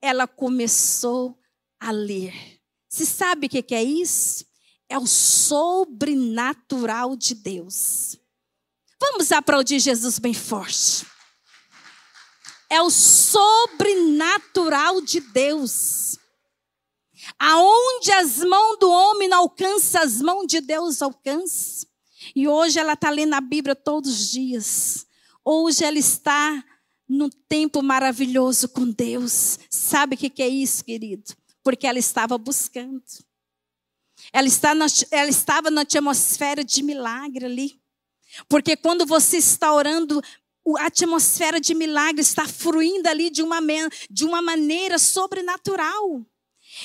ela 0.00 0.26
começou 0.26 1.38
a 1.78 1.90
ler. 1.90 2.59
Se 2.90 3.06
sabe 3.06 3.46
o 3.46 3.48
que 3.48 3.64
é 3.72 3.82
isso? 3.84 4.44
É 4.88 4.98
o 4.98 5.06
sobrenatural 5.06 7.14
de 7.16 7.36
Deus. 7.36 8.16
Vamos 9.00 9.30
aplaudir 9.30 9.78
Jesus 9.78 10.18
bem 10.18 10.34
forte. 10.34 11.06
É 12.68 12.82
o 12.82 12.90
sobrenatural 12.90 15.00
de 15.00 15.20
Deus. 15.20 16.18
Aonde 17.38 18.10
as 18.10 18.38
mãos 18.38 18.76
do 18.80 18.90
homem 18.90 19.28
não 19.28 19.38
alcançam, 19.38 20.02
as 20.02 20.20
mãos 20.20 20.48
de 20.48 20.60
Deus 20.60 21.00
alcançam. 21.00 21.88
E 22.34 22.48
hoje 22.48 22.80
ela 22.80 22.94
está 22.94 23.08
lendo 23.08 23.34
a 23.34 23.40
Bíblia 23.40 23.76
todos 23.76 24.10
os 24.10 24.32
dias. 24.32 25.06
Hoje 25.44 25.84
ela 25.84 25.98
está 25.98 26.64
no 27.08 27.30
tempo 27.30 27.80
maravilhoso 27.82 28.68
com 28.68 28.90
Deus. 28.90 29.60
Sabe 29.70 30.16
o 30.16 30.18
que 30.18 30.42
é 30.42 30.48
isso, 30.48 30.84
querido? 30.84 31.38
Porque 31.62 31.86
ela 31.86 31.98
estava 31.98 32.38
buscando. 32.38 33.02
Ela, 34.32 34.48
está 34.48 34.74
na, 34.74 34.86
ela 35.10 35.30
estava 35.30 35.70
na 35.70 35.82
atmosfera 35.82 36.62
de 36.64 36.82
milagre 36.82 37.44
ali. 37.44 37.80
Porque 38.48 38.76
quando 38.76 39.06
você 39.06 39.38
está 39.38 39.72
orando, 39.72 40.22
a 40.78 40.86
atmosfera 40.86 41.60
de 41.60 41.74
milagre 41.74 42.20
está 42.20 42.46
fluindo 42.46 43.08
ali 43.08 43.30
de 43.30 43.42
uma, 43.42 43.58
de 44.10 44.24
uma 44.24 44.40
maneira 44.40 44.98
sobrenatural. 44.98 46.24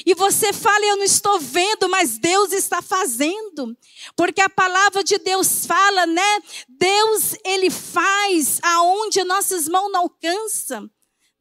E 0.05 0.15
você 0.15 0.51
fala, 0.51 0.83
eu 0.85 0.97
não 0.97 1.03
estou 1.03 1.39
vendo, 1.39 1.87
mas 1.87 2.17
Deus 2.17 2.51
está 2.51 2.81
fazendo. 2.81 3.77
Porque 4.15 4.41
a 4.41 4.49
palavra 4.49 5.03
de 5.03 5.17
Deus 5.19 5.65
fala, 5.65 6.07
né? 6.07 6.39
Deus, 6.67 7.35
ele 7.45 7.69
faz 7.69 8.59
aonde 8.63 9.23
nossas 9.23 9.67
mãos 9.67 9.91
não 9.91 10.01
alcançam 10.01 10.89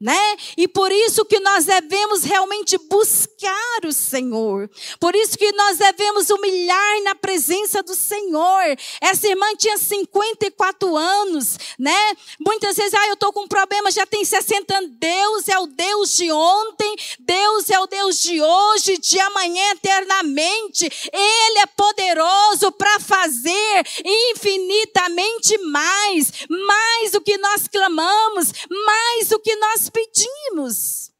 né? 0.04 0.36
E 0.54 0.68
por 0.68 0.92
isso 0.92 1.24
que 1.24 1.40
nós 1.40 1.64
devemos 1.64 2.24
realmente 2.24 2.76
buscar 2.76 3.86
o 3.86 3.90
Senhor. 3.90 4.68
Por 5.00 5.16
isso 5.16 5.38
que 5.38 5.50
nós 5.52 5.78
devemos 5.78 6.28
humilhar 6.28 7.02
na 7.04 7.14
presença 7.14 7.82
do 7.82 7.94
Senhor. 7.94 8.76
Essa 9.00 9.28
irmã 9.28 9.46
tinha 9.56 9.78
54 9.78 10.94
anos, 10.94 11.56
né? 11.78 12.12
Muitas 12.38 12.76
vezes, 12.76 12.92
ah, 12.92 13.08
eu 13.08 13.16
tô 13.16 13.32
com 13.32 13.44
um 13.44 13.48
problema, 13.48 13.90
já 13.90 14.04
tem 14.04 14.22
60 14.26 14.76
anos. 14.76 14.90
Deus 14.98 15.48
é 15.48 15.58
o 15.58 15.66
Deus 15.68 16.14
de 16.14 16.30
ontem, 16.30 16.96
Deus 17.20 17.70
é 17.70 17.80
o 17.80 17.86
Deus 17.86 18.20
de 18.20 18.42
hoje, 18.42 18.98
de 18.98 19.18
amanhã 19.18 19.70
eternamente. 19.70 20.84
Ele 21.14 21.58
é 21.60 21.66
poderoso 21.66 22.70
para 22.72 23.00
fazer 23.00 23.86
infinitamente 24.04 25.56
mais, 25.62 26.30
mais 26.50 27.12
do 27.12 27.22
que 27.22 27.38
nós 27.38 27.66
clamamos, 27.68 28.52
mais 28.68 29.28
do 29.30 29.38
que 29.38 29.56
nós 29.56 29.93
pedimos. 29.94 31.12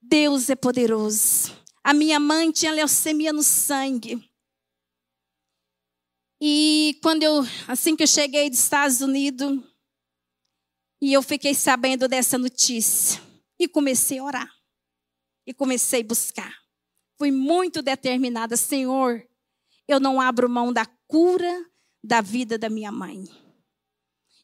Deus 0.00 0.48
é 0.48 0.54
poderoso. 0.54 1.52
A 1.82 1.92
minha 1.92 2.20
mãe 2.20 2.52
tinha 2.52 2.70
leucemia 2.70 3.32
no 3.32 3.42
sangue. 3.42 4.30
E 6.40 6.98
quando 7.02 7.24
eu, 7.24 7.42
assim 7.66 7.96
que 7.96 8.04
eu 8.04 8.06
cheguei 8.06 8.48
dos 8.48 8.60
Estados 8.60 9.00
Unidos, 9.00 9.60
e 11.00 11.12
eu 11.12 11.22
fiquei 11.22 11.54
sabendo 11.54 12.06
dessa 12.06 12.38
notícia, 12.38 13.20
e 13.58 13.66
comecei 13.66 14.18
a 14.18 14.24
orar. 14.24 14.52
E 15.44 15.52
comecei 15.52 16.02
a 16.02 16.04
buscar. 16.04 16.62
Fui 17.18 17.32
muito 17.32 17.82
determinada, 17.82 18.56
Senhor, 18.56 19.26
eu 19.88 19.98
não 19.98 20.20
abro 20.20 20.48
mão 20.48 20.72
da 20.72 20.86
cura 21.06 21.64
da 22.02 22.20
vida 22.20 22.56
da 22.56 22.68
minha 22.68 22.92
mãe. 22.92 23.24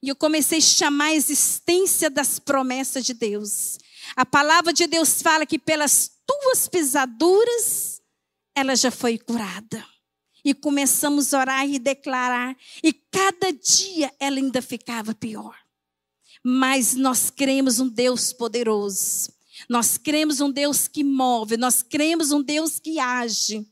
E 0.03 0.09
eu 0.09 0.17
comecei 0.17 0.59
a 0.59 0.63
chamar 0.63 1.07
a 1.07 1.15
existência 1.15 2.09
das 2.09 2.39
promessas 2.39 3.05
de 3.05 3.13
Deus. 3.13 3.79
A 4.15 4.25
palavra 4.25 4.73
de 4.73 4.87
Deus 4.87 5.21
fala 5.21 5.45
que 5.45 5.59
pelas 5.59 6.11
tuas 6.27 6.69
pisaduras 6.69 8.01
ela 8.55 8.77
já 8.77 8.91
foi 8.91 9.19
curada. 9.19 9.85
E 10.45 10.55
começamos 10.55 11.35
a 11.35 11.41
orar 11.41 11.69
e 11.69 11.79
declarar, 11.79 12.57
e 12.83 12.93
cada 12.93 13.53
dia 13.53 14.13
ela 14.21 14.37
ainda 14.37 14.63
ficava 14.63 15.15
pior. 15.15 15.57
Mas 16.45 16.95
nós 16.95 17.29
cremos 17.29 17.81
um 17.81 17.89
Deus 17.89 18.33
poderoso. 18.33 19.33
Nós 19.69 19.99
cremos 19.99 20.41
um 20.41 20.51
Deus 20.51 20.87
que 20.87 21.03
move, 21.03 21.57
nós 21.57 21.83
cremos 21.83 22.31
um 22.31 22.41
Deus 22.41 22.79
que 22.79 23.01
age. 23.01 23.67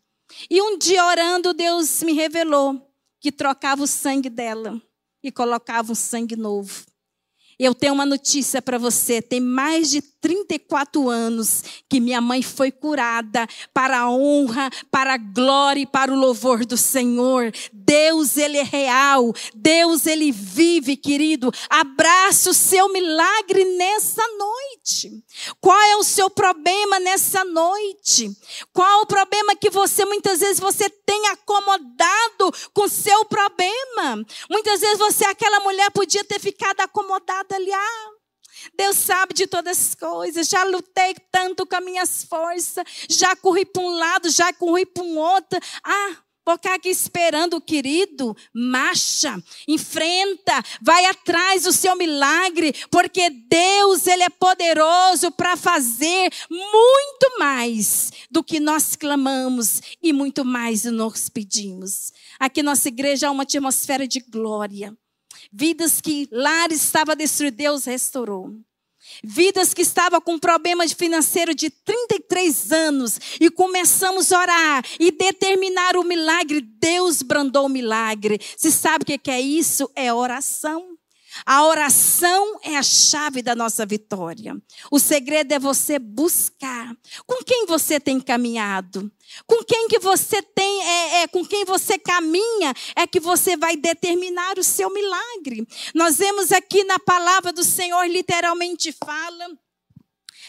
E 0.51 0.61
um 0.61 0.77
dia 0.77 1.05
orando, 1.05 1.55
Deus 1.55 2.03
me 2.03 2.13
revelou 2.13 2.93
que 3.21 3.31
trocava 3.31 3.85
o 3.85 3.87
sangue 3.87 4.29
dela 4.29 4.83
e 5.27 5.33
colocava 5.33 5.91
um 5.91 5.95
sangue 5.95 6.37
novo. 6.37 6.85
Eu 7.59 7.75
tenho 7.75 7.95
uma 7.95 8.07
notícia 8.07 8.63
para 8.63 8.79
você. 8.79 9.21
Tem 9.21 9.41
mais 9.41 9.91
de 9.91 10.01
34 10.21 11.09
anos 11.09 11.63
que 11.89 12.01
minha 12.01 12.21
mãe 12.21 12.43
foi 12.43 12.71
curada 12.71 13.47
para 13.73 14.01
a 14.01 14.11
honra, 14.11 14.71
para 14.91 15.15
a 15.15 15.19
glória 15.19 15.83
e 15.83 15.87
para 15.87 16.13
o 16.13 16.17
louvor 16.17 16.65
do 16.65 16.77
Senhor. 16.77 17.53
Deus, 17.73 18.37
Ele 18.37 18.59
é 18.59 18.63
real. 18.63 19.33
Deus, 19.55 20.07
Ele 20.07 20.33
vive, 20.33 20.97
querido. 20.97 21.53
Abraça 21.69 22.51
o 22.51 22.55
seu 22.55 22.93
milagre 22.93 23.65
nessa 23.77 24.23
noite. 24.37 25.23
Qual 25.61 25.81
é 25.81 25.97
o 25.97 26.05
seu 26.05 26.29
problema 26.29 26.99
nessa 26.99 27.45
noite? 27.45 28.31
Qual 28.73 29.03
o 29.03 29.07
problema 29.07 29.55
que 29.55 29.71
você, 29.71 30.05
muitas 30.05 30.41
vezes, 30.41 30.59
você 30.59 30.89
tem 30.89 31.29
acomodado 31.29 32.53
com 32.73 32.89
seu 32.89 33.25
problema? 33.27 34.25
Muitas 34.51 34.81
vezes 34.81 34.99
você, 34.99 35.25
aquela 35.25 35.61
mulher, 35.61 35.91
podia 35.91 36.25
ter 36.25 36.41
ficado 36.41 36.81
acomodada 36.81 37.55
ali. 37.55 37.73
Ah, 37.73 38.16
Deus 38.75 38.97
sabe 38.97 39.35
de 39.35 39.47
todas 39.47 39.79
as 39.79 39.95
coisas. 39.95 40.49
Já 40.49 40.65
lutei 40.65 41.15
tanto 41.31 41.67
com 41.67 41.77
as 41.77 41.85
minhas 41.85 42.25
forças. 42.25 42.85
Já 43.09 43.37
corri 43.37 43.65
para 43.65 43.83
um 43.83 43.91
lado, 43.91 44.31
já 44.31 44.53
corri 44.53 44.87
para 44.87 45.03
um 45.03 45.19
outro. 45.19 45.59
Ah, 45.85 46.17
Vou 46.47 46.55
ficar 46.55 46.75
aqui 46.75 46.91
esperando, 46.91 47.61
querido. 47.61 48.37
Marcha, 48.55 49.37
enfrenta, 49.67 50.63
vai 50.81 51.05
atrás 51.07 51.65
do 51.65 51.73
seu 51.73 51.97
milagre, 51.97 52.73
porque 52.89 53.29
Deus, 53.29 54.07
Ele 54.07 54.23
é 54.23 54.29
poderoso 54.29 55.33
para 55.33 55.57
fazer 55.57 56.33
muito 56.49 57.39
mais 57.41 58.13
do 58.31 58.45
que 58.45 58.61
nós 58.61 58.95
clamamos 58.95 59.83
e 60.01 60.13
muito 60.13 60.45
mais 60.45 60.83
do 60.83 60.91
que 60.91 60.97
nós 60.97 61.29
pedimos. 61.29 62.13
Aqui 62.39 62.63
nossa 62.63 62.87
igreja 62.87 63.27
há 63.27 63.33
uma 63.33 63.43
atmosfera 63.43 64.07
de 64.07 64.21
glória. 64.21 64.97
Vidas 65.53 66.01
que 66.01 66.29
lares 66.31 66.83
estava 66.83 67.17
destruído, 67.17 67.57
Deus 67.57 67.85
restaurou. 67.85 68.55
Vidas 69.23 69.73
que 69.73 69.83
estavam 69.83 70.21
com 70.21 70.39
problemas 70.39 70.93
financeiro 70.93 71.55
de 71.55 71.71
33 71.71 72.73
anos 72.73 73.21
e 73.41 73.51
começamos 73.51 74.33
a 74.33 74.41
orar 74.41 74.85
e 74.99 75.11
determinar 75.11 75.97
o 75.97 76.03
milagre, 76.03 76.61
Deus 76.61 77.23
brandou 77.23 77.67
o 77.67 77.69
milagre. 77.69 78.41
Você 78.57 78.71
sabe 78.71 79.05
o 79.05 79.19
que 79.19 79.31
é 79.31 79.41
isso? 79.41 79.91
É 79.95 80.13
oração. 80.13 80.96
A 81.45 81.67
oração 81.67 82.59
é 82.63 82.77
a 82.77 82.83
chave 82.83 83.43
da 83.43 83.55
nossa 83.55 83.85
vitória. 83.85 84.57
O 84.91 84.99
segredo 84.99 85.53
é 85.53 85.59
você 85.59 85.99
buscar. 85.99 86.97
Com 87.27 87.43
quem 87.45 87.67
você 87.67 88.01
tem 88.01 88.21
caminhado? 88.21 89.11
Com 89.47 89.63
quem 89.65 89.89
que 89.89 89.99
você 89.99 90.41
tem, 90.41 90.83
é, 90.83 91.23
é, 91.23 91.29
com 91.29 91.45
quem 91.45 91.65
você 91.65 91.99
caminha, 91.99 92.73
é 92.95 93.07
que 93.07 93.21
você 93.21 93.57
vai 93.57 93.77
determinar 93.77 94.59
o 94.59 94.65
seu 94.65 94.91
milagre. 94.93 95.67
Nós 95.95 96.17
vemos 96.17 96.53
aqui 96.53 96.85
na 96.85 96.99
palavra 96.99 97.53
do 97.53 97.65
Senhor, 97.65 98.07
literalmente 98.07 98.93
fala 98.93 99.49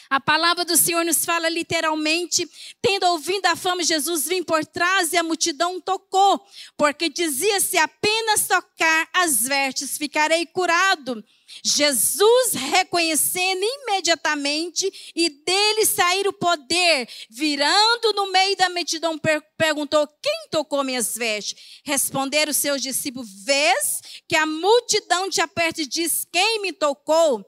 a 0.09 0.19
palavra 0.19 0.63
do 0.63 0.77
Senhor 0.77 1.03
nos 1.03 1.25
fala 1.25 1.49
literalmente, 1.49 2.49
tendo 2.81 3.05
ouvido 3.07 3.45
a 3.47 3.55
fama 3.55 3.83
Jesus, 3.83 4.27
vim 4.27 4.43
por 4.43 4.65
trás 4.65 5.11
e 5.11 5.17
a 5.17 5.23
multidão 5.23 5.81
tocou, 5.81 6.45
porque 6.77 7.09
dizia-se 7.09 7.77
apenas 7.77 8.47
tocar 8.47 9.09
as 9.13 9.47
vestes, 9.47 9.97
ficarei 9.97 10.45
curado. 10.45 11.23
Jesus, 11.63 12.53
reconhecendo 12.53 13.61
imediatamente 13.63 15.11
e 15.15 15.29
dele 15.29 15.85
sair 15.85 16.27
o 16.27 16.33
poder, 16.33 17.07
virando 17.29 18.13
no 18.13 18.31
meio 18.31 18.55
da 18.57 18.69
multidão, 18.69 19.17
perguntou: 19.57 20.07
Quem 20.21 20.47
tocou 20.51 20.83
minhas 20.83 21.15
vestes? 21.15 21.81
Responderam 21.85 22.51
seus 22.51 22.81
discípulos: 22.81 23.29
Vês 23.45 24.01
que 24.27 24.35
a 24.35 24.45
multidão 24.45 25.29
te 25.29 25.39
aperta 25.39 25.81
e 25.81 25.87
diz: 25.87 26.27
Quem 26.29 26.61
me 26.61 26.73
tocou? 26.73 27.45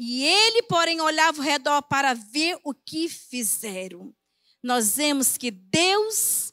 E 0.00 0.24
ele, 0.24 0.62
porém, 0.62 1.00
olhava 1.00 1.38
ao 1.38 1.44
redor 1.44 1.82
para 1.82 2.14
ver 2.14 2.56
o 2.62 2.72
que 2.72 3.08
fizeram. 3.08 4.14
Nós 4.62 4.94
vemos 4.96 5.36
que 5.36 5.50
Deus 5.50 6.52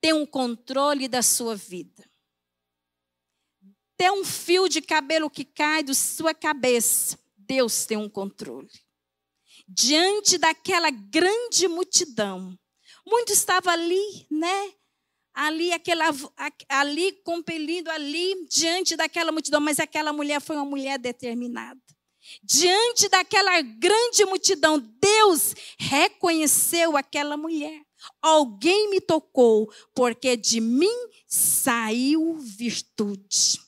tem 0.00 0.12
um 0.12 0.26
controle 0.26 1.06
da 1.06 1.22
sua 1.22 1.54
vida. 1.54 2.04
Tem 3.96 4.10
um 4.10 4.24
fio 4.24 4.68
de 4.68 4.82
cabelo 4.82 5.30
que 5.30 5.44
cai 5.44 5.84
da 5.84 5.94
sua 5.94 6.34
cabeça, 6.34 7.18
Deus 7.36 7.86
tem 7.86 7.96
um 7.96 8.08
controle. 8.08 8.70
Diante 9.68 10.36
daquela 10.36 10.90
grande 10.90 11.68
multidão, 11.68 12.58
muitos 13.06 13.36
estavam 13.36 13.72
ali, 13.72 14.26
né? 14.30 14.72
Ali, 15.34 15.72
aquela, 15.72 16.06
ali, 16.68 17.12
compelido 17.22 17.90
ali, 17.90 18.46
diante 18.48 18.96
daquela 18.96 19.30
multidão, 19.30 19.60
mas 19.60 19.78
aquela 19.78 20.12
mulher 20.12 20.40
foi 20.40 20.56
uma 20.56 20.64
mulher 20.64 20.98
determinada. 20.98 21.80
Diante 22.42 23.08
daquela 23.08 23.60
grande 23.60 24.24
multidão, 24.24 24.78
Deus 25.00 25.54
reconheceu 25.78 26.96
aquela 26.96 27.36
mulher. 27.36 27.80
Alguém 28.22 28.90
me 28.90 29.00
tocou, 29.00 29.70
porque 29.94 30.36
de 30.36 30.60
mim 30.60 30.94
saiu 31.26 32.36
virtude. 32.38 33.60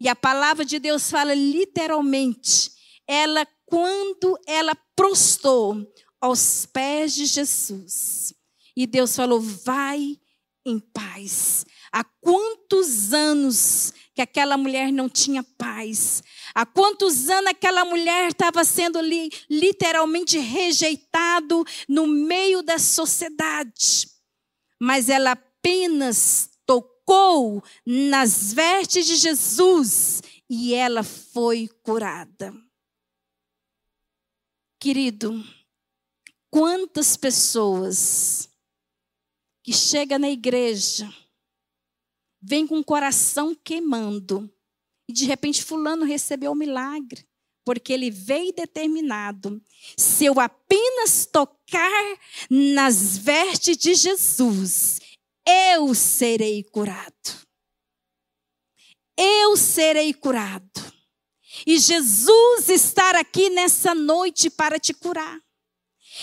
E 0.00 0.08
a 0.08 0.16
palavra 0.16 0.64
de 0.64 0.78
Deus 0.78 1.10
fala 1.10 1.34
literalmente, 1.34 2.72
ela 3.06 3.46
quando 3.66 4.38
ela 4.46 4.74
prostou 4.96 5.76
aos 6.20 6.66
pés 6.66 7.14
de 7.14 7.26
Jesus. 7.26 8.34
E 8.76 8.86
Deus 8.86 9.14
falou: 9.14 9.40
"Vai 9.40 10.18
em 10.64 10.78
paz". 10.78 11.64
Há 11.92 12.04
quantos 12.04 13.12
anos 13.12 13.92
que 14.14 14.20
que 14.20 14.22
aquela 14.22 14.58
mulher 14.58 14.92
não 14.92 15.08
tinha 15.08 15.42
paz. 15.42 16.22
Há 16.54 16.66
quantos 16.66 17.28
anos 17.28 17.50
aquela 17.50 17.84
mulher 17.84 18.28
estava 18.28 18.64
sendo 18.64 19.00
li, 19.00 19.30
literalmente 19.48 20.38
rejeitado 20.38 21.64
no 21.88 22.06
meio 22.06 22.62
da 22.62 22.78
sociedade. 22.78 24.08
Mas 24.78 25.08
ela 25.08 25.32
apenas 25.32 26.50
tocou 26.66 27.62
nas 27.86 28.52
vestes 28.52 29.06
de 29.06 29.16
Jesus 29.16 30.22
e 30.48 30.74
ela 30.74 31.02
foi 31.02 31.68
curada. 31.82 32.52
Querido, 34.80 35.44
quantas 36.50 37.16
pessoas 37.16 38.48
que 39.62 39.72
chegam 39.72 40.18
na 40.18 40.30
igreja 40.30 41.12
vem 42.40 42.66
com 42.66 42.78
o 42.78 42.84
coração 42.84 43.54
queimando 43.54 44.50
e 45.10 45.12
de 45.12 45.24
repente 45.24 45.64
fulano 45.64 46.04
recebeu 46.04 46.52
o 46.52 46.54
um 46.54 46.56
milagre, 46.56 47.26
porque 47.64 47.92
ele 47.92 48.12
veio 48.12 48.52
determinado. 48.52 49.60
Se 49.96 50.24
eu 50.24 50.38
apenas 50.38 51.26
tocar 51.26 52.18
nas 52.48 53.18
vestes 53.18 53.76
de 53.76 53.92
Jesus, 53.94 55.00
eu 55.74 55.92
serei 55.96 56.62
curado. 56.62 57.40
Eu 59.18 59.56
serei 59.56 60.14
curado. 60.14 60.80
E 61.66 61.76
Jesus 61.76 62.68
estar 62.68 63.16
aqui 63.16 63.50
nessa 63.50 63.96
noite 63.96 64.48
para 64.48 64.78
te 64.78 64.94
curar. 64.94 65.40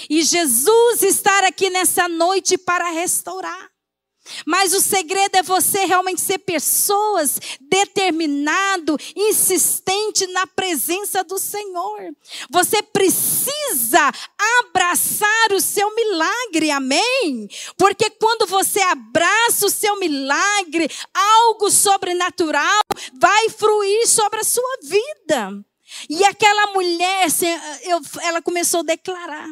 E 0.10 0.24
Jesus 0.24 1.04
estar 1.04 1.44
aqui 1.44 1.70
nessa 1.70 2.08
noite 2.08 2.58
para 2.58 2.90
restaurar. 2.90 3.70
Mas 4.46 4.74
o 4.74 4.82
segredo 4.82 5.36
é 5.36 5.44
você 5.44 5.86
realmente 5.86 6.22
ser 6.22 6.40
pessoas 6.40 7.40
determinado, 7.62 8.98
insistente 9.16 10.28
na 10.28 10.48
presença 10.48 11.24
do 11.24 11.38
Senhor. 11.38 12.16
Você 12.50 12.82
precisa 12.82 14.12
abraçar 14.60 15.52
o 15.52 15.62
seu 15.62 15.94
milagre, 15.94 16.72
amém? 16.72 17.48
Porque 17.78 18.10
quando 18.10 18.48
você 18.48 18.82
abraça 18.82 19.66
o 19.66 19.70
seu 19.70 19.98
milagre, 20.00 20.90
algo 21.14 21.70
sobrenatural 21.72 22.82
vai 23.14 23.50
fruir 23.50 24.08
sobre 24.08 24.40
a 24.40 24.44
sua 24.44 24.78
vida. 24.84 25.66
E 26.10 26.24
aquela 26.26 26.68
mulher, 26.74 27.28
ela 28.22 28.42
começou 28.42 28.82
a 28.82 28.84
declarar: 28.84 29.48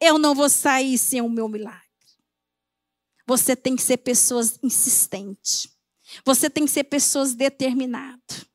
Eu 0.00 0.18
não 0.18 0.34
vou 0.34 0.48
sair 0.48 0.98
sem 0.98 1.20
o 1.20 1.28
meu 1.28 1.48
milagre. 1.48 1.85
Você 3.26 3.56
tem 3.56 3.74
que 3.74 3.82
ser 3.82 3.98
pessoas 3.98 4.58
insistentes. 4.62 5.68
Você 6.24 6.48
tem 6.48 6.64
que 6.64 6.70
ser 6.70 6.84
pessoas 6.84 7.34
determinadas. 7.34 8.46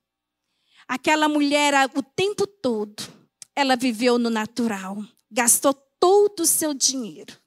Aquela 0.88 1.28
mulher, 1.28 1.74
o 1.96 2.02
tempo 2.02 2.48
todo, 2.48 3.04
ela 3.56 3.76
viveu 3.76 4.18
no 4.18 4.30
natural. 4.30 4.98
Gastou 5.30 5.74
todo 5.74 6.42
o 6.42 6.46
seu 6.46 6.74
dinheiro. 6.74 7.38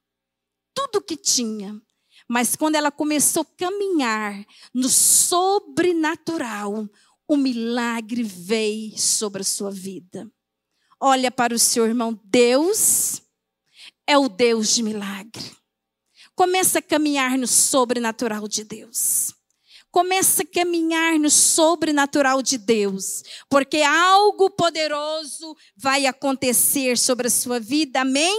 Tudo 0.74 1.00
que 1.00 1.16
tinha. 1.16 1.80
Mas 2.28 2.56
quando 2.56 2.76
ela 2.76 2.90
começou 2.90 3.42
a 3.42 3.56
caminhar 3.56 4.44
no 4.72 4.88
sobrenatural, 4.88 6.88
o 7.28 7.36
milagre 7.36 8.22
veio 8.22 8.98
sobre 8.98 9.42
a 9.42 9.44
sua 9.44 9.70
vida. 9.70 10.30
Olha 11.00 11.30
para 11.30 11.54
o 11.54 11.58
seu 11.58 11.86
irmão, 11.86 12.18
Deus 12.24 13.22
é 14.06 14.16
o 14.16 14.28
Deus 14.28 14.74
de 14.74 14.82
milagre. 14.82 15.54
Começa 16.34 16.80
a 16.80 16.82
caminhar 16.82 17.38
no 17.38 17.46
sobrenatural 17.46 18.48
de 18.48 18.64
Deus. 18.64 19.32
Começa 19.90 20.42
a 20.42 20.46
caminhar 20.46 21.20
no 21.20 21.30
sobrenatural 21.30 22.42
de 22.42 22.58
Deus, 22.58 23.22
porque 23.48 23.80
algo 23.82 24.50
poderoso 24.50 25.56
vai 25.76 26.06
acontecer 26.06 26.98
sobre 26.98 27.28
a 27.28 27.30
sua 27.30 27.60
vida. 27.60 28.00
Amém? 28.00 28.36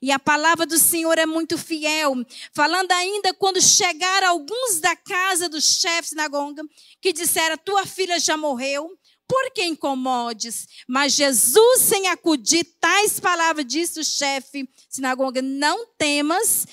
E 0.00 0.10
a 0.10 0.18
palavra 0.18 0.64
do 0.64 0.78
Senhor 0.78 1.18
é 1.18 1.26
muito 1.26 1.58
fiel. 1.58 2.14
Falando 2.54 2.92
ainda 2.92 3.34
quando 3.34 3.60
chegaram 3.60 4.28
alguns 4.28 4.80
da 4.80 4.96
casa 4.96 5.48
do 5.48 5.60
chefe 5.60 6.10
sinagoga, 6.10 6.62
que 7.00 7.12
disseram: 7.12 7.58
Tua 7.58 7.84
filha 7.84 8.18
já 8.18 8.36
morreu, 8.36 8.90
por 9.28 9.50
que 9.50 9.64
incomodes? 9.64 10.68
Mas 10.86 11.12
Jesus, 11.12 11.80
sem 11.80 12.06
acudir 12.08 12.64
tais 12.80 13.18
palavras, 13.18 13.66
disse 13.66 14.00
o 14.00 14.04
chefe 14.04 14.68
sinagoga: 14.88 15.42
Não 15.42 15.86
temas, 15.98 16.66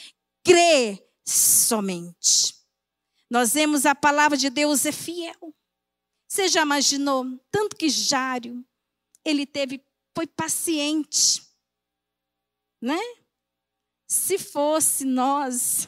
crê 0.43 1.07
somente. 1.25 2.55
Nós 3.29 3.53
vemos 3.53 3.85
a 3.85 3.95
palavra 3.95 4.37
de 4.37 4.49
Deus 4.49 4.85
é 4.85 4.91
fiel. 4.91 5.55
Você 6.27 6.47
já 6.47 6.63
imaginou 6.63 7.25
tanto 7.51 7.75
que 7.75 7.89
Jário 7.89 8.65
ele 9.23 9.45
teve 9.45 9.83
foi 10.15 10.27
paciente, 10.27 11.41
né? 12.81 12.99
Se 14.07 14.37
fosse 14.37 15.05
nós, 15.05 15.87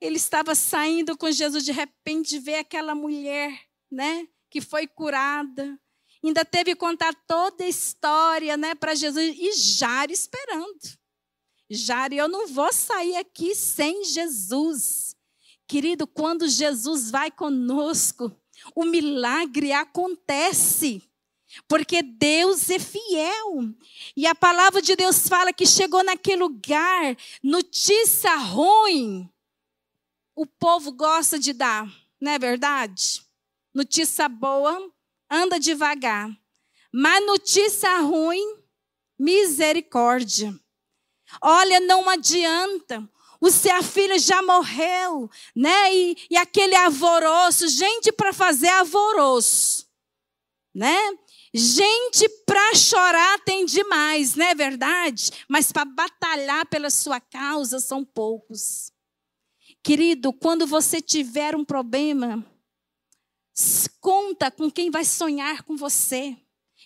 ele 0.00 0.16
estava 0.16 0.54
saindo 0.54 1.16
com 1.16 1.30
Jesus 1.30 1.64
de 1.64 1.72
repente 1.72 2.38
vê 2.38 2.56
aquela 2.56 2.94
mulher, 2.94 3.66
né, 3.90 4.28
que 4.50 4.60
foi 4.60 4.86
curada. 4.86 5.80
Ainda 6.22 6.44
teve 6.44 6.72
que 6.72 6.76
contar 6.76 7.14
toda 7.26 7.64
a 7.64 7.68
história, 7.68 8.56
né, 8.56 8.74
para 8.74 8.94
Jesus 8.94 9.34
e 9.36 9.52
Jário 9.52 10.12
esperando. 10.12 10.78
Jari, 11.70 12.16
eu 12.16 12.28
não 12.28 12.46
vou 12.46 12.72
sair 12.72 13.16
aqui 13.16 13.54
sem 13.54 14.04
Jesus. 14.04 15.16
Querido, 15.66 16.06
quando 16.06 16.48
Jesus 16.48 17.10
vai 17.10 17.30
conosco, 17.30 18.30
o 18.74 18.84
milagre 18.84 19.72
acontece. 19.72 21.02
Porque 21.68 22.02
Deus 22.02 22.68
é 22.68 22.78
fiel. 22.78 23.74
E 24.16 24.26
a 24.26 24.34
palavra 24.34 24.82
de 24.82 24.94
Deus 24.96 25.28
fala 25.28 25.52
que 25.52 25.66
chegou 25.66 26.02
naquele 26.04 26.42
lugar, 26.42 27.16
notícia 27.42 28.34
ruim. 28.36 29.30
O 30.34 30.46
povo 30.46 30.90
gosta 30.92 31.38
de 31.38 31.52
dar, 31.52 31.88
não 32.20 32.32
é 32.32 32.38
verdade? 32.38 33.22
Notícia 33.72 34.28
boa, 34.28 34.90
anda 35.30 35.60
devagar. 35.60 36.28
Mas 36.92 37.24
notícia 37.24 37.98
ruim, 38.00 38.58
misericórdia. 39.18 40.58
Olha, 41.40 41.80
não 41.80 42.08
adianta. 42.08 43.08
O 43.44 43.50
seu 43.50 43.82
filho 43.82 44.18
já 44.18 44.42
morreu, 44.42 45.30
né? 45.54 45.94
E, 45.94 46.16
e 46.30 46.36
aquele 46.38 46.74
alvoroço, 46.74 47.68
gente 47.68 48.10
para 48.10 48.32
fazer 48.32 48.68
alvoroço, 48.68 49.86
né? 50.74 50.96
Gente 51.52 52.26
para 52.46 52.74
chorar 52.74 53.38
tem 53.40 53.66
demais, 53.66 54.34
não 54.34 54.46
é 54.46 54.54
verdade? 54.54 55.30
Mas 55.46 55.70
para 55.70 55.84
batalhar 55.84 56.64
pela 56.66 56.88
sua 56.88 57.20
causa 57.20 57.80
são 57.80 58.02
poucos. 58.02 58.90
Querido, 59.82 60.32
quando 60.32 60.66
você 60.66 61.02
tiver 61.02 61.54
um 61.54 61.66
problema, 61.66 62.42
conta 64.00 64.50
com 64.50 64.70
quem 64.70 64.90
vai 64.90 65.04
sonhar 65.04 65.62
com 65.64 65.76
você, 65.76 66.34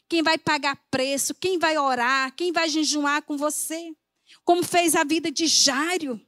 quem 0.08 0.24
vai 0.24 0.37
pagar 0.37 0.76
preço, 0.90 1.37
quem 1.37 1.56
vai 1.56 1.78
orar, 1.78 2.34
quem 2.34 2.50
vai 2.50 2.68
jejuar 2.68 3.22
com 3.22 3.37
você 3.37 3.94
como 4.48 4.64
fez 4.64 4.96
a 4.96 5.04
vida 5.04 5.30
de 5.30 5.46
Jário. 5.46 6.18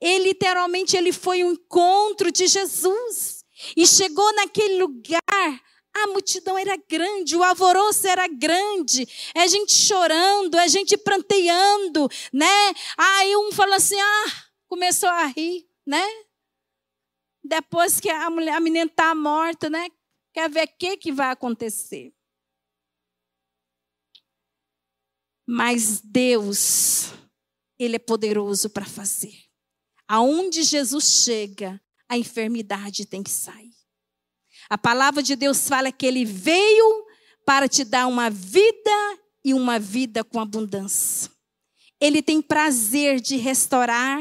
Ele 0.00 0.30
literalmente 0.30 0.96
ele 0.96 1.12
foi 1.12 1.44
um 1.44 1.52
encontro 1.52 2.32
de 2.32 2.48
Jesus 2.48 3.44
e 3.76 3.86
chegou 3.86 4.34
naquele 4.34 4.82
lugar. 4.82 5.62
A 5.94 6.08
multidão 6.08 6.58
era 6.58 6.76
grande, 6.76 7.36
o 7.36 7.44
alvoroço 7.44 8.04
era 8.08 8.26
grande, 8.26 9.06
é 9.32 9.46
gente 9.46 9.72
chorando, 9.72 10.58
é 10.58 10.66
gente 10.68 10.96
pranteando, 10.96 12.08
né? 12.32 12.74
Aí 12.98 13.36
um 13.36 13.52
falou 13.52 13.76
assim: 13.76 13.94
ah, 13.96 14.44
começou 14.66 15.08
a 15.08 15.26
rir, 15.26 15.68
né? 15.86 16.04
Depois 17.44 18.00
que 18.00 18.10
a, 18.10 18.28
mulher, 18.28 18.56
a 18.56 18.60
menina 18.60 18.90
está 18.90 19.14
morta, 19.14 19.70
né? 19.70 19.88
Quer 20.34 20.50
ver 20.50 20.64
o 20.64 20.76
que, 20.76 20.96
que 20.96 21.12
vai 21.12 21.30
acontecer. 21.30 22.12
Mas 25.46 26.00
Deus 26.00 27.14
ele 27.78 27.96
é 27.96 27.98
poderoso 27.98 28.70
para 28.70 28.84
fazer. 28.84 29.34
Aonde 30.08 30.62
Jesus 30.62 31.22
chega, 31.24 31.80
a 32.08 32.16
enfermidade 32.16 33.06
tem 33.06 33.22
que 33.22 33.30
sair. 33.30 33.74
A 34.68 34.78
palavra 34.78 35.22
de 35.22 35.36
Deus 35.36 35.68
fala 35.68 35.92
que 35.92 36.06
ele 36.06 36.24
veio 36.24 37.06
para 37.44 37.68
te 37.68 37.84
dar 37.84 38.06
uma 38.06 38.30
vida 38.30 39.18
e 39.44 39.54
uma 39.54 39.78
vida 39.78 40.24
com 40.24 40.40
abundância. 40.40 41.30
Ele 42.00 42.20
tem 42.20 42.42
prazer 42.42 43.20
de 43.20 43.36
restaurar 43.36 44.20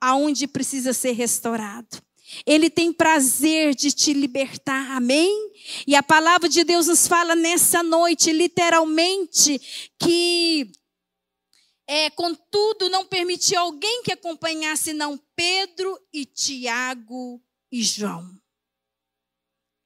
aonde 0.00 0.46
precisa 0.46 0.92
ser 0.92 1.12
restaurado. 1.12 2.02
Ele 2.46 2.70
tem 2.70 2.92
prazer 2.92 3.74
de 3.74 3.92
te 3.92 4.12
libertar, 4.12 4.96
amém? 4.96 5.52
E 5.86 5.94
a 5.94 6.02
palavra 6.02 6.48
de 6.48 6.64
Deus 6.64 6.86
nos 6.86 7.06
fala 7.06 7.36
nessa 7.36 7.82
noite, 7.82 8.32
literalmente, 8.32 9.60
que 9.98 10.72
é, 11.86 12.08
contudo, 12.10 12.88
não 12.88 13.06
permitiu 13.06 13.60
alguém 13.60 14.02
que 14.02 14.12
acompanhasse 14.12 14.92
não 14.92 15.18
Pedro 15.36 15.98
e 16.12 16.24
Tiago 16.24 17.42
e 17.70 17.82
João. 17.82 18.40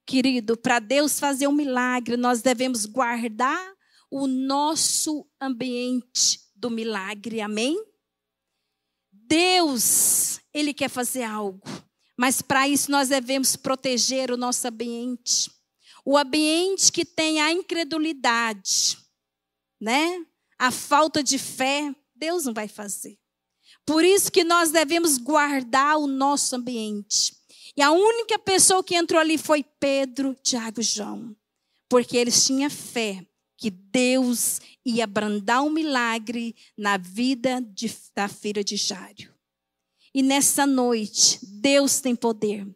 Querido, 0.05 0.57
para 0.57 0.79
Deus 0.79 1.19
fazer 1.19 1.47
um 1.47 1.51
milagre, 1.51 2.17
nós 2.17 2.41
devemos 2.41 2.85
guardar 2.85 3.73
o 4.09 4.27
nosso 4.27 5.27
ambiente 5.39 6.39
do 6.55 6.69
milagre. 6.69 7.41
Amém? 7.41 7.77
Deus, 9.11 10.39
Ele 10.53 10.73
quer 10.73 10.89
fazer 10.89 11.23
algo, 11.23 11.61
mas 12.17 12.41
para 12.41 12.67
isso 12.67 12.89
nós 12.89 13.09
devemos 13.09 13.55
proteger 13.55 14.31
o 14.31 14.37
nosso 14.37 14.67
ambiente. 14.67 15.51
O 16.03 16.17
ambiente 16.17 16.91
que 16.91 17.05
tem 17.05 17.39
a 17.39 17.51
incredulidade, 17.51 18.97
né? 19.79 20.25
A 20.59 20.71
falta 20.71 21.23
de 21.23 21.39
fé, 21.39 21.95
Deus 22.13 22.43
não 22.45 22.53
vai 22.53 22.67
fazer. 22.67 23.17
Por 23.85 24.03
isso 24.03 24.31
que 24.31 24.43
nós 24.43 24.71
devemos 24.71 25.17
guardar 25.17 25.97
o 25.97 26.05
nosso 26.05 26.55
ambiente. 26.55 27.33
E 27.75 27.81
a 27.81 27.91
única 27.91 28.37
pessoa 28.37 28.83
que 28.83 28.95
entrou 28.95 29.19
ali 29.19 29.37
foi 29.37 29.63
Pedro, 29.63 30.35
Tiago 30.43 30.81
e 30.81 30.83
João. 30.83 31.35
Porque 31.87 32.17
eles 32.17 32.45
tinham 32.45 32.69
fé 32.69 33.25
que 33.57 33.69
Deus 33.69 34.59
ia 34.85 35.07
brandar 35.07 35.63
um 35.63 35.69
milagre 35.69 36.55
na 36.77 36.97
vida 36.97 37.61
de, 37.61 37.91
da 38.15 38.27
filha 38.27 38.63
de 38.63 38.75
Jário. 38.75 39.33
E 40.13 40.21
nessa 40.21 40.65
noite, 40.65 41.39
Deus 41.43 41.99
tem 41.99 42.15
poder 42.15 42.67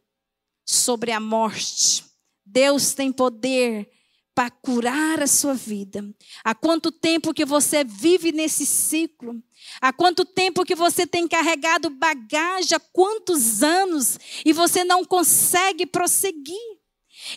sobre 0.66 1.12
a 1.12 1.20
morte. 1.20 2.04
Deus 2.46 2.94
tem 2.94 3.12
poder 3.12 3.90
para 4.36 4.50
curar 4.50 5.22
a 5.22 5.28
sua 5.28 5.54
vida. 5.54 6.04
Há 6.44 6.56
quanto 6.56 6.92
tempo 6.92 7.34
que 7.34 7.46
você 7.46 7.84
vive 7.84 8.32
nesse 8.32 8.66
ciclo? 8.66 9.42
Há 9.80 9.94
quanto 9.94 10.26
tempo 10.26 10.66
que 10.66 10.76
você 10.76 11.06
tem 11.06 11.28
carregado 11.28 11.90
bagagem? 11.90 12.76
Há 12.76 12.80
quantos 12.80 13.62
anos? 13.62 14.18
E 14.44 14.52
você 14.52 14.84
não 14.84 15.06
consegue 15.06 15.86
prosseguir. 15.86 16.80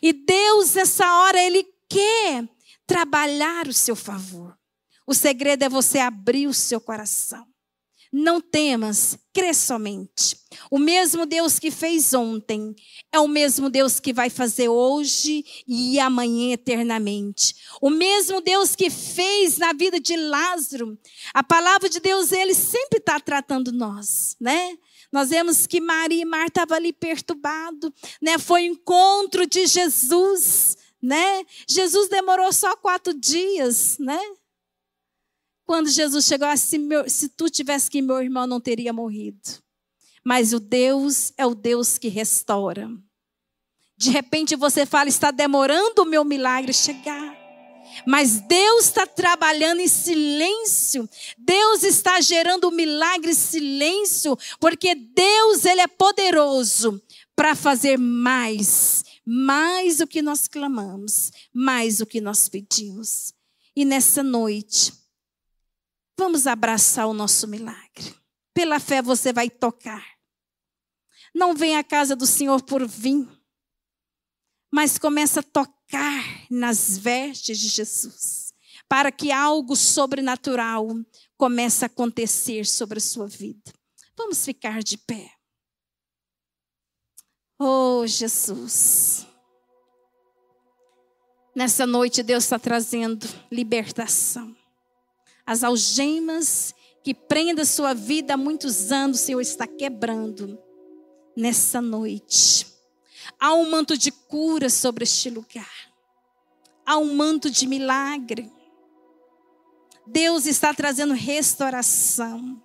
E 0.03 0.13
Deus, 0.13 0.75
nessa 0.75 1.21
hora, 1.21 1.41
Ele 1.41 1.65
quer 1.89 2.49
trabalhar 2.87 3.69
o 3.69 3.73
seu 3.73 3.95
favor. 3.95 4.57
O 5.07 5.15
segredo 5.15 5.65
é 5.65 5.69
você 5.69 5.99
abrir 5.99 6.47
o 6.47 6.55
seu 6.55 6.81
coração. 6.81 7.47
Não 8.13 8.41
temas, 8.41 9.19
crê 9.33 9.53
somente. 9.53 10.37
O 10.71 10.79
mesmo 10.79 11.27
Deus 11.27 11.59
que 11.59 11.71
fez 11.71 12.15
ontem 12.15 12.75
é 13.13 13.19
o 13.19 13.29
mesmo 13.29 13.69
Deus 13.69 14.01
que 14.01 14.13
vai 14.13 14.31
fazer 14.31 14.69
hoje 14.69 15.45
e 15.67 15.99
amanhã 15.99 16.53
eternamente. 16.53 17.55
O 17.81 17.91
mesmo 17.91 18.41
Deus 18.41 18.75
que 18.75 18.89
fez 18.89 19.59
na 19.59 19.73
vida 19.73 20.01
de 20.01 20.17
Lázaro. 20.17 20.99
A 21.35 21.43
palavra 21.43 21.89
de 21.89 22.01
Deus, 22.01 22.33
ele 22.33 22.55
sempre 22.55 22.99
está 22.99 23.21
tratando 23.21 23.73
nós, 23.73 24.37
né? 24.41 24.77
Nós 25.13 25.31
vemos 25.31 25.67
que 25.67 25.81
Maria 25.81 26.23
e 26.23 26.25
Marta 26.25 26.61
estavam 26.61 26.77
ali 26.77 26.93
perturbado, 26.93 27.93
né? 28.21 28.39
Foi 28.39 28.63
o 28.63 28.73
encontro 28.73 29.47
de 29.47 29.67
Jesus, 29.67 30.77
né? 31.03 31.45
Jesus 31.69 32.09
demorou 32.09 32.53
só 32.53 32.77
quatro 32.77 33.15
dias, 33.15 33.97
né? 33.99 34.21
Quando 35.67 35.91
Jesus 35.91 36.25
chegou 36.25 36.47
assim, 36.47 36.79
meu, 36.79 37.11
se 37.11 37.29
tu 37.29 37.51
tivesse 37.51 37.91
que 37.91 38.01
meu 38.01 38.23
irmão 38.23 38.47
não 38.47 38.61
teria 38.61 38.93
morrido. 38.93 39.41
Mas 40.25 40.53
o 40.53 40.61
Deus 40.61 41.33
é 41.37 41.45
o 41.45 41.55
Deus 41.55 41.99
que 41.99 42.09
restaura. 42.09 42.89
De 43.99 44.11
repente 44.11 44.55
você 44.55 44.87
fala, 44.87 45.09
está 45.09 45.31
demorando 45.31 46.03
o 46.03 46.07
meu 46.07 46.25
milagre 46.25 46.73
chegar. 46.73 47.37
Mas 48.07 48.41
Deus 48.41 48.87
está 48.87 49.07
trabalhando 49.07 49.81
em 49.81 49.89
silêncio. 49.89 51.09
Deus 51.39 51.83
está 51.83 52.21
gerando 52.21 52.69
um 52.69 52.73
milagre 52.73 53.33
em 53.33 53.35
silêncio, 53.35 54.37
porque 54.61 54.95
Deus 54.95 55.65
ele 55.65 55.81
é 55.81 55.87
poderoso 55.87 57.03
para 57.35 57.55
fazer 57.55 57.99
mais, 57.99 59.05
mais 59.25 60.01
o 60.01 60.07
que 60.07 60.23
nós 60.23 60.47
clamamos, 60.47 61.31
mais 61.53 62.01
o 62.01 62.07
que 62.07 62.21
nós 62.21 62.49
pedimos. 62.49 63.33
E 63.75 63.85
nessa 63.85 64.23
noite, 64.23 64.93
Vamos 66.19 66.47
abraçar 66.47 67.07
o 67.07 67.13
nosso 67.13 67.47
milagre. 67.47 68.15
Pela 68.55 68.81
fé 68.81 69.03
você 69.03 69.33
vai 69.33 69.51
tocar. 69.51 70.17
Não 71.35 71.55
vem 71.55 71.77
à 71.77 71.85
casa 71.85 72.17
do 72.17 72.27
Senhor 72.27 72.63
por 72.63 72.87
vir, 72.87 73.29
mas 74.73 74.97
começa 74.97 75.41
a 75.41 75.43
tocar 75.43 76.47
nas 76.51 76.97
vestes 76.97 77.59
de 77.59 77.69
Jesus, 77.69 78.55
para 78.89 79.13
que 79.13 79.31
algo 79.31 79.77
sobrenatural 79.77 80.89
comece 81.37 81.85
a 81.85 81.87
acontecer 81.87 82.65
sobre 82.65 82.97
a 82.97 83.03
sua 83.03 83.27
vida. 83.27 83.71
Vamos 84.17 84.43
ficar 84.43 84.83
de 84.83 84.97
pé. 84.97 85.31
Oh, 87.59 88.07
Jesus. 88.07 89.27
Nessa 91.55 91.87
noite, 91.87 92.23
Deus 92.23 92.45
está 92.45 92.59
trazendo 92.59 93.27
libertação 93.51 94.57
as 95.47 95.63
algemas 95.63 96.75
que 97.05 97.15
prendem 97.15 97.63
a 97.63 97.65
sua 97.65 97.95
vida 97.95 98.35
há 98.35 98.37
muitos 98.37 98.91
anos, 98.91 99.21
o 99.21 99.25
Senhor 99.25 99.41
está 99.41 99.67
quebrando 99.67 100.59
nessa 101.37 101.81
noite. 101.81 102.67
Há 103.39 103.55
um 103.55 103.71
manto 103.71 103.97
de 103.97 104.11
cura 104.11 104.69
sobre 104.69 105.05
este 105.05 105.31
lugar. 105.31 105.71
Há 106.85 106.99
um 106.99 107.15
manto 107.15 107.49
de 107.49 107.67
milagre. 107.67 108.51
Deus 110.07 110.47
está 110.47 110.75
trazendo 110.75 111.15
restauração. 111.15 112.61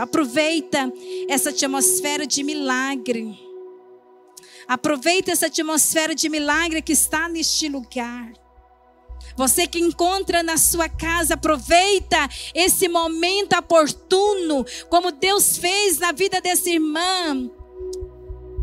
Aproveita 0.00 0.92
essa 1.28 1.50
atmosfera 1.50 2.26
de 2.26 2.42
milagre. 2.42 3.38
Aproveita 4.66 5.30
essa 5.30 5.46
atmosfera 5.46 6.14
de 6.14 6.28
milagre 6.28 6.80
que 6.80 6.92
está 6.92 7.28
neste 7.28 7.68
lugar. 7.68 8.41
Você 9.36 9.66
que 9.66 9.78
encontra 9.78 10.42
na 10.42 10.56
sua 10.56 10.88
casa, 10.88 11.34
aproveita 11.34 12.28
esse 12.54 12.88
momento 12.88 13.56
oportuno, 13.56 14.64
como 14.88 15.12
Deus 15.12 15.56
fez 15.56 15.98
na 15.98 16.12
vida 16.12 16.40
dessa 16.40 16.68
irmã, 16.68 17.50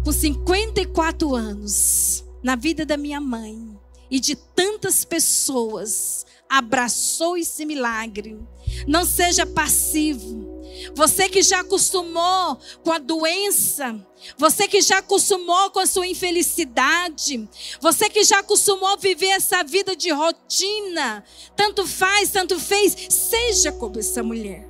com 0.04 0.12
54 0.12 1.36
anos, 1.36 2.24
na 2.42 2.56
vida 2.56 2.86
da 2.86 2.98
minha 2.98 3.20
mãe 3.20 3.78
e 4.10 4.20
de 4.20 4.36
tantas 4.36 5.06
pessoas, 5.06 6.26
abraçou 6.50 7.38
esse 7.38 7.66
milagre. 7.66 8.40
Não 8.88 9.06
seja 9.06 9.46
passivo. 9.46 10.49
Você 10.96 11.30
que 11.30 11.42
já 11.42 11.62
acostumou 11.62 12.58
com 12.84 12.92
a 12.92 13.00
doença, 13.00 14.00
você 14.38 14.68
que 14.68 14.82
já 14.82 15.00
acostumou 15.00 15.72
com 15.72 15.80
a 15.80 15.86
sua 15.86 16.08
infelicidade, 16.08 17.48
você 17.80 18.10
que 18.10 18.24
já 18.24 18.40
acostumou 18.40 18.98
viver 18.98 19.30
essa 19.30 19.64
vida 19.64 19.96
de 19.96 20.12
rotina, 20.12 21.24
tanto 21.56 21.86
faz, 21.88 22.32
tanto 22.32 22.60
fez, 22.60 22.96
seja 23.10 23.72
como 23.72 24.00
essa 24.00 24.24
mulher. 24.24 24.68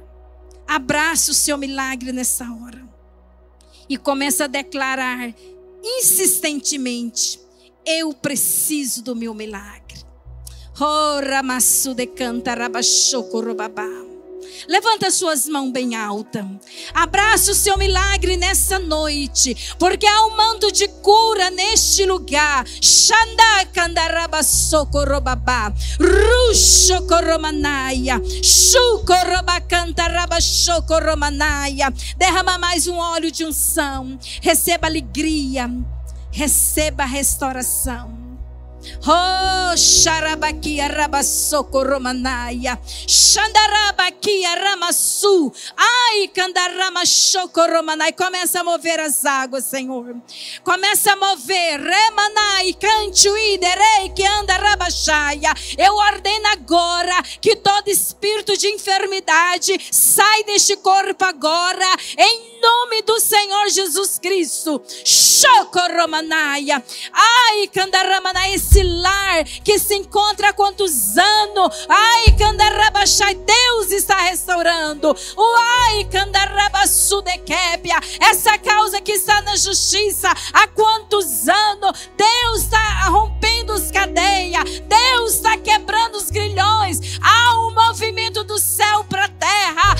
Abrace 0.67 1.32
o 1.32 1.34
seu 1.34 1.58
milagre 1.58 2.12
nessa 2.12 2.45
hora 2.45 2.88
e 3.89 3.98
comece 3.98 4.43
a 4.43 4.48
declarar 4.48 5.34
insistentemente: 5.84 7.39
eu 7.86 8.13
preciso 8.13 9.04
do 9.04 9.15
meu 9.15 9.34
milagre. 9.34 9.80
Oh, 10.80 11.19
ramassu 11.19 11.93
de 11.93 12.08
canta 12.08 12.54
rabachoko 12.54 13.41
robabá. 13.41 14.09
Levanta 14.67 15.12
suas 15.12 15.48
mãos 15.48 15.72
bem 15.72 15.95
alta. 15.95 16.45
Abraça 16.93 17.52
o 17.52 17.56
seu 17.56 17.78
milagre 17.78 18.38
nessa 18.38 18.80
noite, 18.80 19.76
porque 19.78 20.06
há 20.06 20.26
um 20.26 20.36
manto 20.36 20.72
de 20.72 20.88
cura 20.88 21.50
neste 21.50 22.06
lugar. 22.06 22.65
Xandá 22.82 23.65
candaraba 23.74 24.43
socorrobabá. 24.43 25.74
Ruxo 26.00 27.08
coromanaia. 27.08 28.22
Chucoroba 28.43 29.62
cantaraba 29.62 30.41
chocoromanaia. 30.41 31.93
Derrama 32.17 32.58
mais 32.58 32.88
um 32.88 32.98
óleo 32.98 33.32
de 33.32 33.45
unção. 33.45 34.17
Receba 34.41 34.88
alegria. 34.88 35.69
Receba 36.32 37.06
restauração. 37.06 38.19
Oh, 39.06 39.59
xarabaquia 39.78 40.88
rabasoco 40.88 41.84
romanaia. 41.84 42.80
Xandarabaquia 43.08 44.56
ramassu. 44.56 45.52
Ai, 45.78 46.28
candarama 46.30 47.06
choco 47.06 47.62
romanai. 47.66 48.14
Começa 48.14 48.62
a 48.62 48.64
mover 48.64 49.00
as 49.00 49.26
águas, 49.26 49.66
Senhor. 49.66 50.16
Começa 50.64 51.14
a 51.14 51.16
mover. 51.16 51.80
Remanai, 51.80 52.74
cante 52.74 53.30
iderei 53.30 54.10
que 54.16 54.26
anda 54.26 54.54
rabachaia. 54.58 55.54
Eu 55.78 55.96
ordeno 55.96 56.48
agora 56.48 57.22
que 57.42 57.56
todo 57.56 57.88
espírito 57.88 58.58
de 58.58 58.68
enfermidade 58.68 59.80
sai 59.92 60.44
deste 60.44 60.76
corpo 60.78 61.24
agora. 61.24 61.88
Em 62.18 62.59
nome 62.62 63.02
do 63.04 63.19
Senhor 63.19 63.69
Jesus 63.69 64.19
Cristo. 64.19 64.82
Chocoromanaia. 65.06 66.84
Ai, 67.13 67.67
Candaramanaia, 67.67 68.56
esse 68.56 68.84
lar 68.84 69.43
que 69.63 69.80
se 69.80 69.95
encontra 69.95 70.50
há 70.50 70.54
quantos 70.54 71.17
anos. 71.17 71.86
Ai, 71.88 72.32
Candarabachai, 72.38 73.36
Deus 73.36 73.91
está 73.91 74.15
restaurando. 74.22 75.15
Ai, 75.88 76.06
Candarabasudekébia, 76.06 78.00
essa 78.19 78.58
causa 78.58 79.02
que 79.02 79.13
está 79.13 79.41
na 79.41 79.56
justiça 79.56 80.30
há 80.54 80.67
quantos 80.67 81.48
anos. 81.48 82.10
Deus 82.17 82.62
está 82.63 83.06
rompendo 83.10 83.74
os 83.74 83.91
cadeias. 83.91 84.82
Deus 84.82 85.36
está 85.36 85.58
quebrando 85.58 86.15
os 86.15 86.30
grilhões. 86.30 87.19
Há 87.22 87.60
um 87.62 87.74
movimento 87.74 88.43
do 88.43 88.58
céu 88.58 89.04
para 89.06 89.26
a 89.26 89.30
terra. 89.30 89.95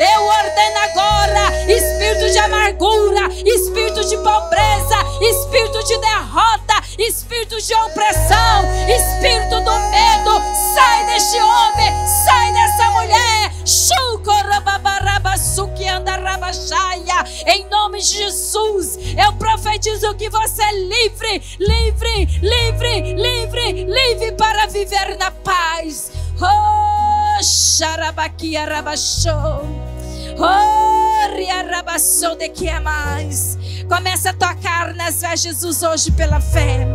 Eu 0.00 0.22
ordeno 0.22 0.78
agora 0.78 1.46
espírito 1.70 2.30
de 2.32 2.38
amargura, 2.38 3.28
espírito 3.44 4.04
de 4.04 4.16
pobreza, 4.16 4.96
espírito 5.20 5.84
de 5.84 5.98
derrota, 5.98 6.74
espírito 6.98 7.60
de 7.60 7.74
opressão, 7.74 8.64
espírito 8.88 9.60
do 9.60 9.78
medo. 9.90 10.42
Sai 10.74 11.06
deste 11.06 11.36
homem, 11.36 11.92
sai 12.24 12.52
dessa 12.52 12.90
mulher. 12.90 13.52
Em 17.46 17.64
nome 17.68 17.98
de 17.98 18.16
Jesus, 18.18 18.98
eu 19.16 19.32
profetizo 19.34 20.14
que 20.14 20.28
você 20.30 20.62
é 20.62 20.72
livre, 20.72 21.42
livre, 21.58 22.40
livre, 22.42 23.14
livre, 23.14 23.84
livre 23.84 24.32
para 24.32 24.66
viver 24.66 25.15
xarabaquia 28.26 28.64
rabachou. 28.64 29.64
Oh, 30.38 30.96
de 32.36 32.48
que 32.48 32.68
é 32.68 32.80
mais. 32.80 33.56
Começa 33.88 34.30
a 34.30 34.32
tocar 34.32 34.94
nas 34.94 35.20
vestes 35.20 35.42
Jesus 35.42 35.82
hoje 35.82 36.10
pela 36.12 36.40
fé. 36.40 36.86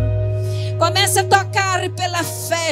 Começa 0.77 1.21
a 1.21 1.23
tocar 1.23 1.89
pela 1.91 2.23
fé. 2.23 2.71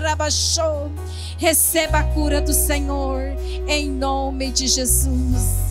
Rabachou. 0.00 0.90
Receba 1.38 1.98
a 1.98 2.04
cura 2.04 2.40
do 2.40 2.52
Senhor 2.52 3.20
em 3.66 3.90
nome 3.90 4.50
de 4.50 4.68
Jesus. 4.68 5.62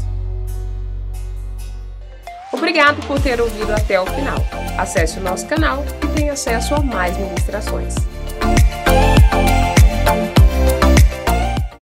Obrigado 2.51 3.05
por 3.07 3.19
ter 3.21 3.39
ouvido 3.39 3.71
até 3.71 3.99
o 3.99 4.05
final. 4.05 4.37
Acesse 4.77 5.17
o 5.19 5.23
nosso 5.23 5.47
canal 5.47 5.85
e 6.03 6.07
tenha 6.09 6.33
acesso 6.33 6.75
a 6.75 6.81
mais 6.81 7.15
ministrações. 7.17 7.95